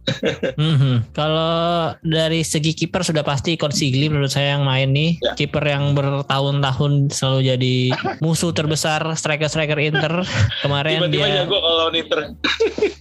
[0.56, 0.94] Mm-hmm.
[1.18, 5.20] kalau dari segi kiper sudah pasti Consigli menurut saya yang main nih.
[5.20, 5.32] Ya.
[5.36, 7.76] kiper yang bertahun-tahun selalu jadi
[8.24, 10.24] musuh terbesar striker-striker Inter
[10.64, 11.36] kemarin Tiba-tiba dia.
[11.44, 12.18] jago kalau Inter.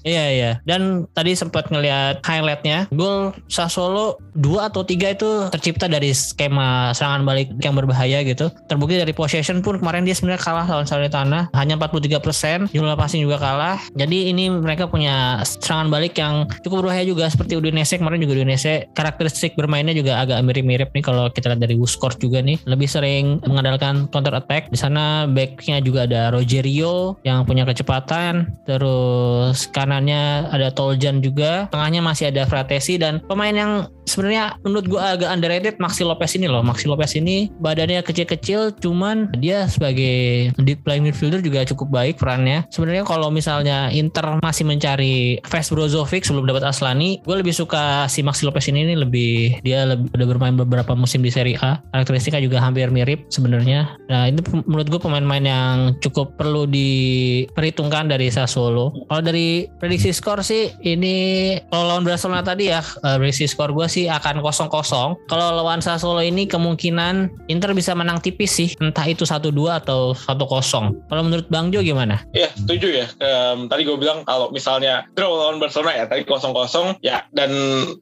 [0.03, 0.51] Iya iya.
[0.63, 3.18] Dan tadi sempat ngelihat highlight highlightnya gol
[3.51, 8.47] Sassuolo dua atau tiga itu tercipta dari skema serangan balik yang berbahaya gitu.
[8.69, 11.51] Terbukti dari possession pun kemarin dia sebenarnya kalah lawan Salernitana.
[11.57, 13.81] Hanya 43% jumlah passing juga kalah.
[13.97, 18.87] Jadi ini mereka punya serangan balik yang cukup berbahaya juga seperti Udinese kemarin juga Udinese
[18.93, 22.61] karakteristik bermainnya juga agak mirip-mirip nih kalau kita lihat dari Wuskor juga nih.
[22.69, 24.69] Lebih sering mengandalkan counter attack.
[24.69, 28.53] Di sana backnya juga ada Rogerio yang punya kecepatan.
[28.69, 31.65] Terus kanannya ada Toljan juga.
[31.73, 33.73] Tengahnya masih ada Fratesi dan pemain yang
[34.09, 36.65] sebenarnya menurut gue agak underrated Maxi Lopez ini loh.
[36.65, 42.65] Maxi Lopez ini badannya kecil-kecil cuman dia sebagai deep playing midfielder juga cukup baik perannya.
[42.73, 48.25] Sebenarnya kalau misalnya Inter masih mencari Fast Brozovic sebelum dapat Aslani, gue lebih suka si
[48.25, 51.77] Maxi Lopez ini, ini lebih dia lebih, udah bermain beberapa musim di Serie A.
[51.91, 53.99] Karakteristiknya juga hampir mirip sebenarnya.
[54.07, 58.95] Nah, ini menurut gue pemain-pemain yang cukup perlu diperhitungkan dari Sassuolo.
[59.11, 63.87] Kalau dari prediksi skor sih ini kalau lawan Barcelona tadi ya uh, prediksi skor gue
[63.91, 65.17] sih akan kosong-kosong.
[65.27, 70.15] Kalau lawan Sassuolo ini kemungkinan Inter bisa menang tipis sih, entah itu satu dua atau
[70.15, 70.95] satu kosong.
[71.11, 72.23] Kalau menurut Bang Jo gimana?
[72.31, 73.07] Iya, setuju ya.
[73.19, 77.51] Um, tadi gue bilang kalau misalnya draw lawan Barcelona ya tadi kosong-kosong ya dan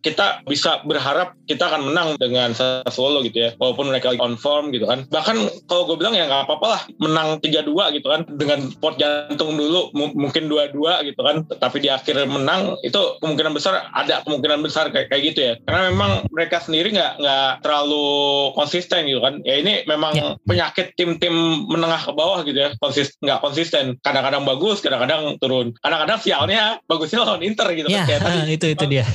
[0.04, 3.50] kita bisa berharap kita akan menang dengan Sassuolo gitu ya.
[3.58, 5.08] Walaupun mereka on form gitu kan.
[5.10, 9.56] Bahkan kalau gue bilang ya nggak apa-apa lah menang 3-2 gitu kan dengan pot jantung
[9.56, 11.48] dulu mungkin 2-2 gitu kan.
[11.48, 15.87] Tapi di akhir menang itu kemungkinan besar ada kemungkinan besar kayak kayak gitu ya karena
[15.92, 18.08] memang mereka sendiri nggak nggak terlalu
[18.54, 19.40] konsisten gitu kan.
[19.44, 20.34] Ya ini memang ya.
[20.44, 21.34] penyakit tim-tim
[21.68, 23.84] menengah ke bawah gitu ya konsisten nggak konsisten.
[24.04, 25.74] Kadang-kadang bagus kadang-kadang turun.
[25.82, 28.40] Kadang-kadang sialnya bagusnya lawan Inter gitu ya, kan kayak tadi.
[28.58, 29.06] itu itu dia.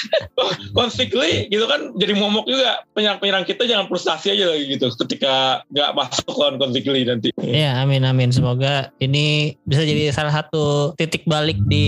[0.78, 2.82] Konflikli gitu kan jadi momok juga.
[2.94, 7.30] Penyerang-penyerang kita jangan frustasi aja lagi gitu ketika nggak masuk lawan konflikli nanti.
[7.40, 8.30] Ya amin amin.
[8.30, 11.86] Semoga ini bisa jadi salah satu titik balik di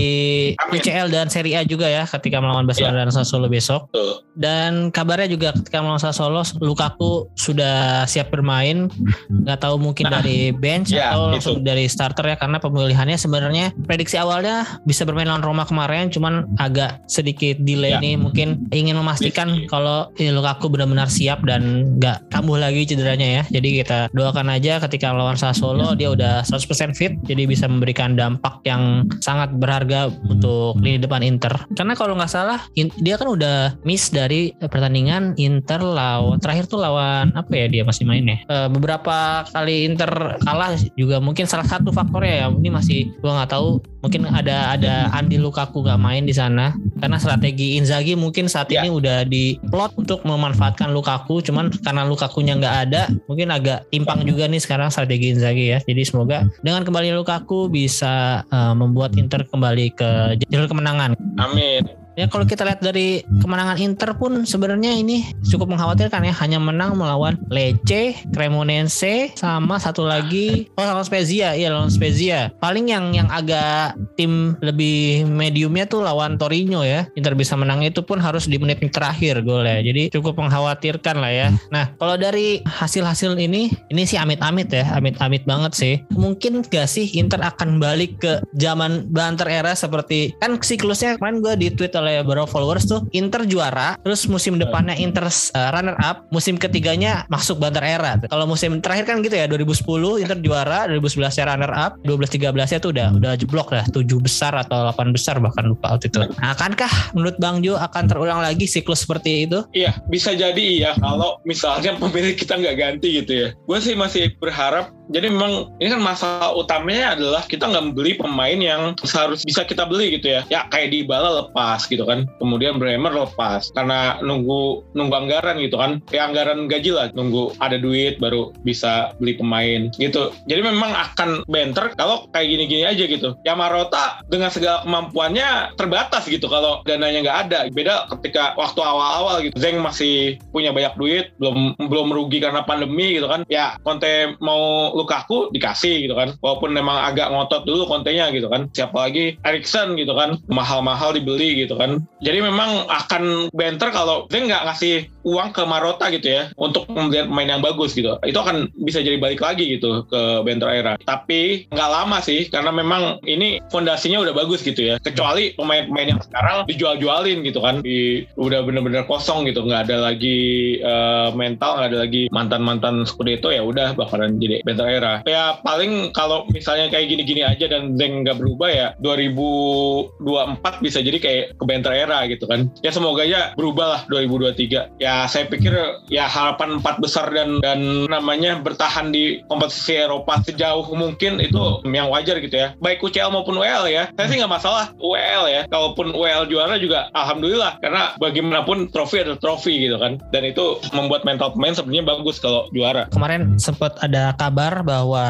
[0.57, 0.79] amin.
[0.79, 3.07] UCL dan Serie A juga ya ketika melawan Barcelona yeah.
[3.09, 3.89] dan Sassuolo besok.
[4.03, 4.19] Uh.
[4.33, 8.89] Dan kabarnya juga ketika melawan Sassuolo Lukaku sudah siap bermain.
[9.29, 13.71] Nggak tahu mungkin nah, dari bench yeah, atau langsung dari starter ya karena pemilihannya sebenarnya
[13.85, 18.01] prediksi awalnya bisa bermain lawan Roma kemarin cuman agak sedikit delay yeah.
[18.01, 23.43] nih mungkin ingin memastikan kalau ini Lukaku benar-benar siap dan nggak kambuh lagi cederanya ya.
[23.61, 28.65] Jadi kita doakan aja ketika melawan Sassuolo dia udah 100% fit jadi bisa memberikan dampak
[28.65, 31.53] yang sangat berharga untuk lini depan Inter.
[31.77, 37.29] Karena kalau nggak salah dia kan udah miss dari pertandingan Inter lawan terakhir tuh lawan
[37.37, 38.41] apa ya dia masih main ya?
[38.49, 40.09] E, beberapa kali Inter
[40.41, 45.13] kalah juga mungkin salah satu faktornya ya ini masih gua nggak tahu mungkin ada ada
[45.13, 46.73] Andi Lukaku nggak main di sana.
[46.97, 48.81] Karena strategi Inzaghi mungkin saat ya.
[48.81, 54.25] ini udah di plot untuk memanfaatkan Lukaku cuman karena Lukakunya nggak ada mungkin agak timpang
[54.25, 55.79] juga nih sekarang strategi Inzaghi ya.
[55.85, 61.13] Jadi semoga dengan kembali Lukaku bisa uh, membuat Inter kembali ke jalur kemenangan.
[61.37, 66.33] Amin Ya kalau kita lihat dari kemenangan Inter pun sebenarnya ini cukup mengkhawatirkan ya.
[66.37, 72.53] Hanya menang melawan Lecce, Cremonense, sama satu lagi oh lawan Spezia, iya lawan Spezia.
[72.61, 77.09] Paling yang yang agak tim lebih mediumnya tuh lawan Torino ya.
[77.17, 79.81] Inter bisa menang itu pun harus di menit terakhir gol ya.
[79.81, 81.47] Jadi cukup mengkhawatirkan lah ya.
[81.73, 85.95] Nah kalau dari hasil-hasil ini, ini sih amit-amit ya, amit-amit banget sih.
[86.13, 91.53] Mungkin gak sih Inter akan balik ke zaman banter era seperti kan siklusnya kemarin gue
[91.57, 96.27] di tweet oleh beberapa followers tuh Inter juara, terus musim depannya Inter uh, runner up,
[96.29, 98.19] musim ketiganya masuk banter era.
[98.27, 102.75] Kalau musim terakhir kan gitu ya 2010 Inter juara, 2011 ya runner up, 12 13
[102.75, 106.19] ya tuh udah udah jeblok lah, 7 besar atau 8 besar bahkan lupa waktu itu.
[106.19, 109.63] Nah, akankah menurut Bang Jo akan terulang lagi siklus seperti itu?
[109.71, 113.49] Iya, bisa jadi iya kalau misalnya pemilik kita nggak ganti gitu ya.
[113.65, 118.55] Gue sih masih berharap jadi memang ini kan masalah utamanya adalah kita nggak beli pemain
[118.55, 120.41] yang seharus bisa kita beli gitu ya.
[120.47, 122.29] Ya kayak di Bala lepas gitu kan.
[122.39, 125.99] Kemudian Bremer lepas karena nunggu nunggu anggaran gitu kan.
[126.15, 130.31] Ya anggaran gaji lah nunggu ada duit baru bisa beli pemain gitu.
[130.47, 133.35] Jadi memang akan banter kalau kayak gini-gini aja gitu.
[133.43, 137.59] Ya Marota dengan segala kemampuannya terbatas gitu kalau dananya nggak ada.
[137.73, 139.55] Beda ketika waktu awal-awal gitu.
[139.59, 143.43] Zeng masih punya banyak duit, belum belum merugi karena pandemi gitu kan.
[143.51, 146.33] Ya Conte mau Lukaku dikasih gitu kan.
[146.39, 148.69] Walaupun memang agak ngotot dulu kontenya gitu kan.
[148.71, 149.37] Siapa lagi?
[149.43, 150.39] Erikson gitu kan.
[150.49, 152.01] Mahal-mahal dibeli gitu kan.
[152.23, 157.25] Jadi memang akan banter kalau dia nggak ngasih uang ke Marota gitu ya untuk membeli
[157.27, 161.65] pemain yang bagus gitu itu akan bisa jadi balik lagi gitu ke banter era tapi
[161.71, 166.57] nggak lama sih karena memang ini fondasinya udah bagus gitu ya kecuali pemain-pemain yang sekarang
[166.69, 171.99] dijual-jualin gitu kan di udah bener-bener kosong gitu nggak ada lagi uh, mental nggak ada
[172.05, 175.13] lagi mantan-mantan Scudetto ya udah bakalan jadi banter era.
[175.23, 181.17] Ya paling kalau misalnya kayak gini-gini aja dan Zeng nggak berubah ya 2024 bisa jadi
[181.19, 182.67] kayak ke Banter era gitu kan.
[182.81, 184.99] Ya semoga aja berubah lah 2023.
[184.99, 185.73] Ya saya pikir
[186.09, 192.09] ya harapan empat besar dan dan namanya bertahan di kompetisi Eropa sejauh mungkin itu yang
[192.09, 192.73] wajar gitu ya.
[192.81, 194.09] Baik UCL maupun UEL ya.
[194.17, 195.61] Saya sih nggak masalah UEL ya.
[195.69, 200.17] Kalaupun UEL juara juga alhamdulillah karena bagaimanapun trofi adalah trofi gitu kan.
[200.33, 203.05] Dan itu membuat mental pemain sebenarnya bagus kalau juara.
[203.13, 205.25] Kemarin sempat ada kabar kabar bahwa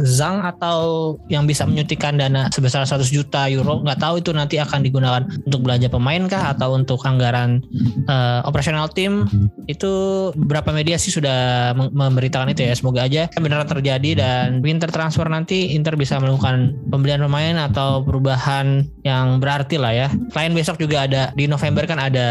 [0.00, 4.80] Zhang atau yang bisa menyuntikkan dana sebesar 100 juta euro nggak tahu itu nanti akan
[4.80, 7.60] digunakan untuk belanja pemain kah atau untuk anggaran
[8.08, 9.27] uh, operasional tim
[9.68, 9.92] itu
[10.34, 12.74] beberapa media sih sudah memberitakan itu ya?
[12.74, 18.86] Semoga aja benar terjadi dan winter transfer nanti Inter bisa melakukan pembelian pemain atau perubahan
[19.06, 20.08] yang berarti lah ya.
[20.32, 22.28] Selain besok juga ada di November kan ada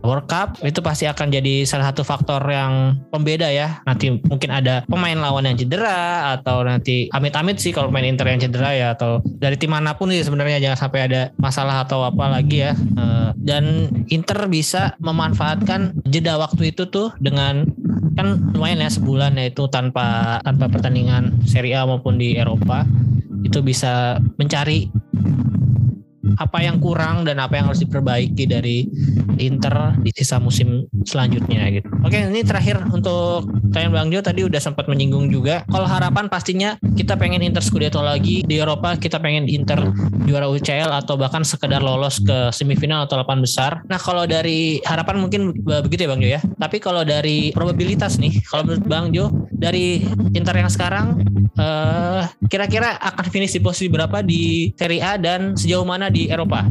[0.00, 0.60] World Cup.
[0.62, 3.80] Itu pasti akan jadi salah satu faktor yang pembeda ya.
[3.84, 8.40] Nanti mungkin ada pemain lawan yang cedera atau nanti amit-amit sih kalau main Inter yang
[8.40, 10.60] cedera ya atau dari tim mana pun sih sebenarnya.
[10.60, 12.72] Jangan sampai ada masalah atau apa lagi ya.
[12.74, 17.66] Eh, dan Inter bisa memanfaatkan jeda waktu itu tuh dengan
[18.14, 22.86] kan lumayan ya sebulan ya itu tanpa tanpa pertandingan Serie A maupun di Eropa
[23.44, 24.88] itu bisa mencari
[26.40, 28.88] apa yang kurang dan apa yang harus diperbaiki dari
[29.38, 31.88] Inter di sisa musim selanjutnya gitu.
[32.06, 35.66] Oke, ini terakhir untuk tanya Bang Jo tadi udah sempat menyinggung juga.
[35.66, 39.90] Kalau harapan pastinya kita pengen Inter Scudetto lagi di Eropa, kita pengen Inter
[40.24, 43.82] juara UCL atau bahkan sekedar lolos ke semifinal atau delapan besar.
[43.90, 46.40] Nah, kalau dari harapan mungkin begitu ya Bang Jo ya.
[46.40, 50.04] Tapi kalau dari probabilitas nih, kalau menurut Bang Jo dari
[50.34, 51.18] Inter yang sekarang
[51.58, 56.62] uh, kira-kira akan finish di posisi berapa di Serie A dan sejauh mana di Eropa?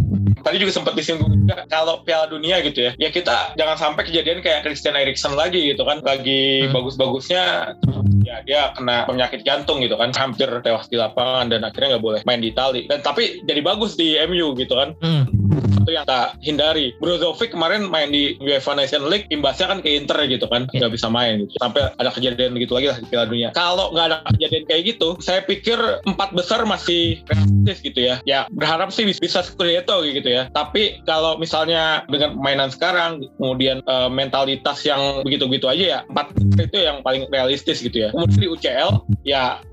[0.44, 2.92] Tadi juga sempat disinggung juga kalau Piala Dunia gitu ya.
[2.96, 6.00] Ya kita jangan sampai kejadian kayak Christian Eriksen lagi gitu kan.
[6.04, 6.72] Lagi hmm.
[6.72, 7.76] bagus-bagusnya
[8.24, 10.16] ya dia kena penyakit jantung gitu kan.
[10.16, 12.88] Hampir tewas di lapangan dan akhirnya nggak boleh main di Itali.
[12.88, 14.96] Dan tapi jadi bagus di MU gitu kan.
[15.00, 15.44] Hmm
[15.84, 16.96] itu yang tak hindari.
[16.98, 21.12] Brozovic kemarin main di UEFA Nation League, imbasnya kan ke Inter gitu kan, nggak bisa
[21.12, 21.52] main gitu.
[21.60, 23.50] Sampai ada kejadian gitu lagi lah di Piala Dunia.
[23.52, 25.78] Kalau nggak ada kejadian kayak gitu, saya pikir
[26.08, 28.16] empat besar masih realistis gitu ya.
[28.24, 30.52] Ya berharap sih bisa Scudetto gitu ya.
[30.54, 36.78] Tapi kalau misalnya dengan permainan sekarang, kemudian uh, mentalitas yang begitu-begitu aja ya, empat itu
[36.78, 38.10] yang paling realistis gitu ya.
[38.14, 38.90] Kemudian di UCL,
[39.26, 39.64] ya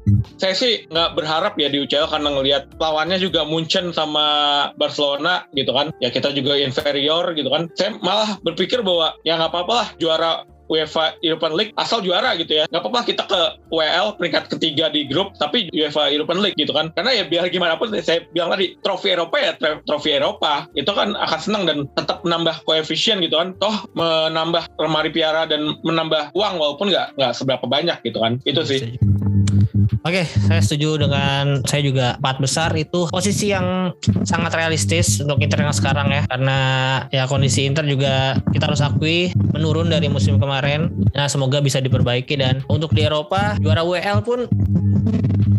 [0.40, 4.26] saya sih nggak berharap ya di UCL karena ngelihat lawannya juga Munchen sama
[4.74, 9.52] Barcelona gitu kan ya kita juga inferior gitu kan saya malah berpikir bahwa ya nggak
[9.52, 10.30] apa-apa lah juara
[10.70, 12.64] UEFA European League asal juara gitu ya.
[12.70, 13.40] Gak apa-apa kita ke
[13.74, 16.94] WL peringkat ketiga di grup tapi UEFA European League gitu kan.
[16.94, 19.52] Karena ya biar gimana pun saya bilang tadi trofi Eropa ya
[19.84, 23.58] trofi Eropa itu kan akan senang dan tetap menambah koefisien gitu kan.
[23.58, 28.38] Toh menambah lemari piara dan menambah uang walaupun nggak nggak seberapa banyak gitu kan.
[28.46, 28.94] Itu sih.
[30.00, 32.72] Oke, saya setuju dengan saya juga empat besar.
[32.72, 33.92] Itu posisi yang
[34.24, 36.24] sangat realistis untuk Inter yang sekarang ya.
[36.24, 36.58] Karena
[37.12, 40.88] ya kondisi Inter juga kita harus akui menurun dari musim kemarin.
[41.12, 42.32] Nah, semoga bisa diperbaiki.
[42.40, 44.48] Dan untuk di Eropa juara WL pun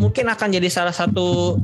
[0.02, 1.54] mungkin akan jadi salah satu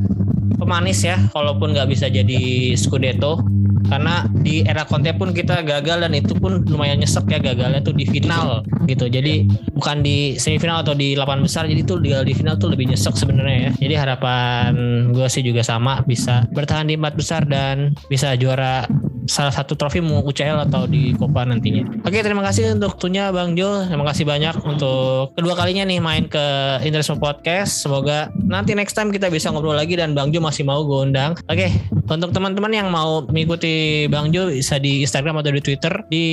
[0.62, 1.18] pemanis ya.
[1.34, 3.42] Kalaupun nggak bisa jadi Scudetto
[3.86, 7.94] karena di era Conte pun kita gagal dan itu pun lumayan nyesek ya gagalnya tuh
[7.94, 9.06] di final gitu.
[9.06, 12.90] Jadi bukan di semifinal atau di 8 besar jadi tuh di, di final tuh lebih
[12.90, 13.72] nyesek sebenarnya ya.
[13.78, 14.72] Jadi harapan
[15.14, 18.84] gue sih juga sama bisa bertahan di empat besar dan bisa juara
[19.28, 21.84] salah satu trofi mau UCL atau di Copa nantinya.
[22.02, 23.84] Oke, terima kasih untuk waktunya Bang Jo.
[23.84, 26.44] Terima kasih banyak untuk kedua kalinya nih main ke
[26.82, 27.84] Interisme Podcast.
[27.84, 31.36] Semoga nanti next time kita bisa ngobrol lagi dan Bang Jo masih mau gue undang.
[31.46, 31.68] Oke,
[32.08, 36.26] untuk teman-teman yang mau mengikuti Bang Jo bisa di Instagram atau di Twitter di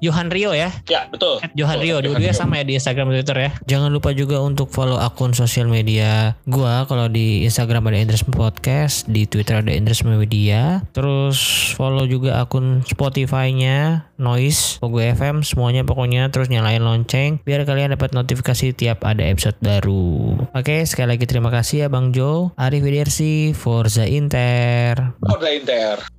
[0.00, 0.72] Johan Rio ya.
[0.88, 1.44] Ya, betul.
[1.44, 3.50] At Johan Rio, dua-duanya sama ya di Instagram dan Twitter ya.
[3.68, 9.04] Jangan lupa juga untuk follow akun sosial media gua kalau di Instagram ada Interisme Podcast,
[9.04, 10.80] di Twitter ada Interisme Media.
[10.96, 11.36] Terus
[11.76, 18.14] follow juga akun Spotify-nya Noise, Pogo FM, semuanya pokoknya terus nyalain lonceng biar kalian dapat
[18.14, 20.38] notifikasi tiap ada episode baru.
[20.54, 22.54] Oke, sekali lagi terima kasih ya Bang Jo.
[22.54, 25.18] Arif Widersi, Forza Inter.
[25.22, 26.17] Forza Inter.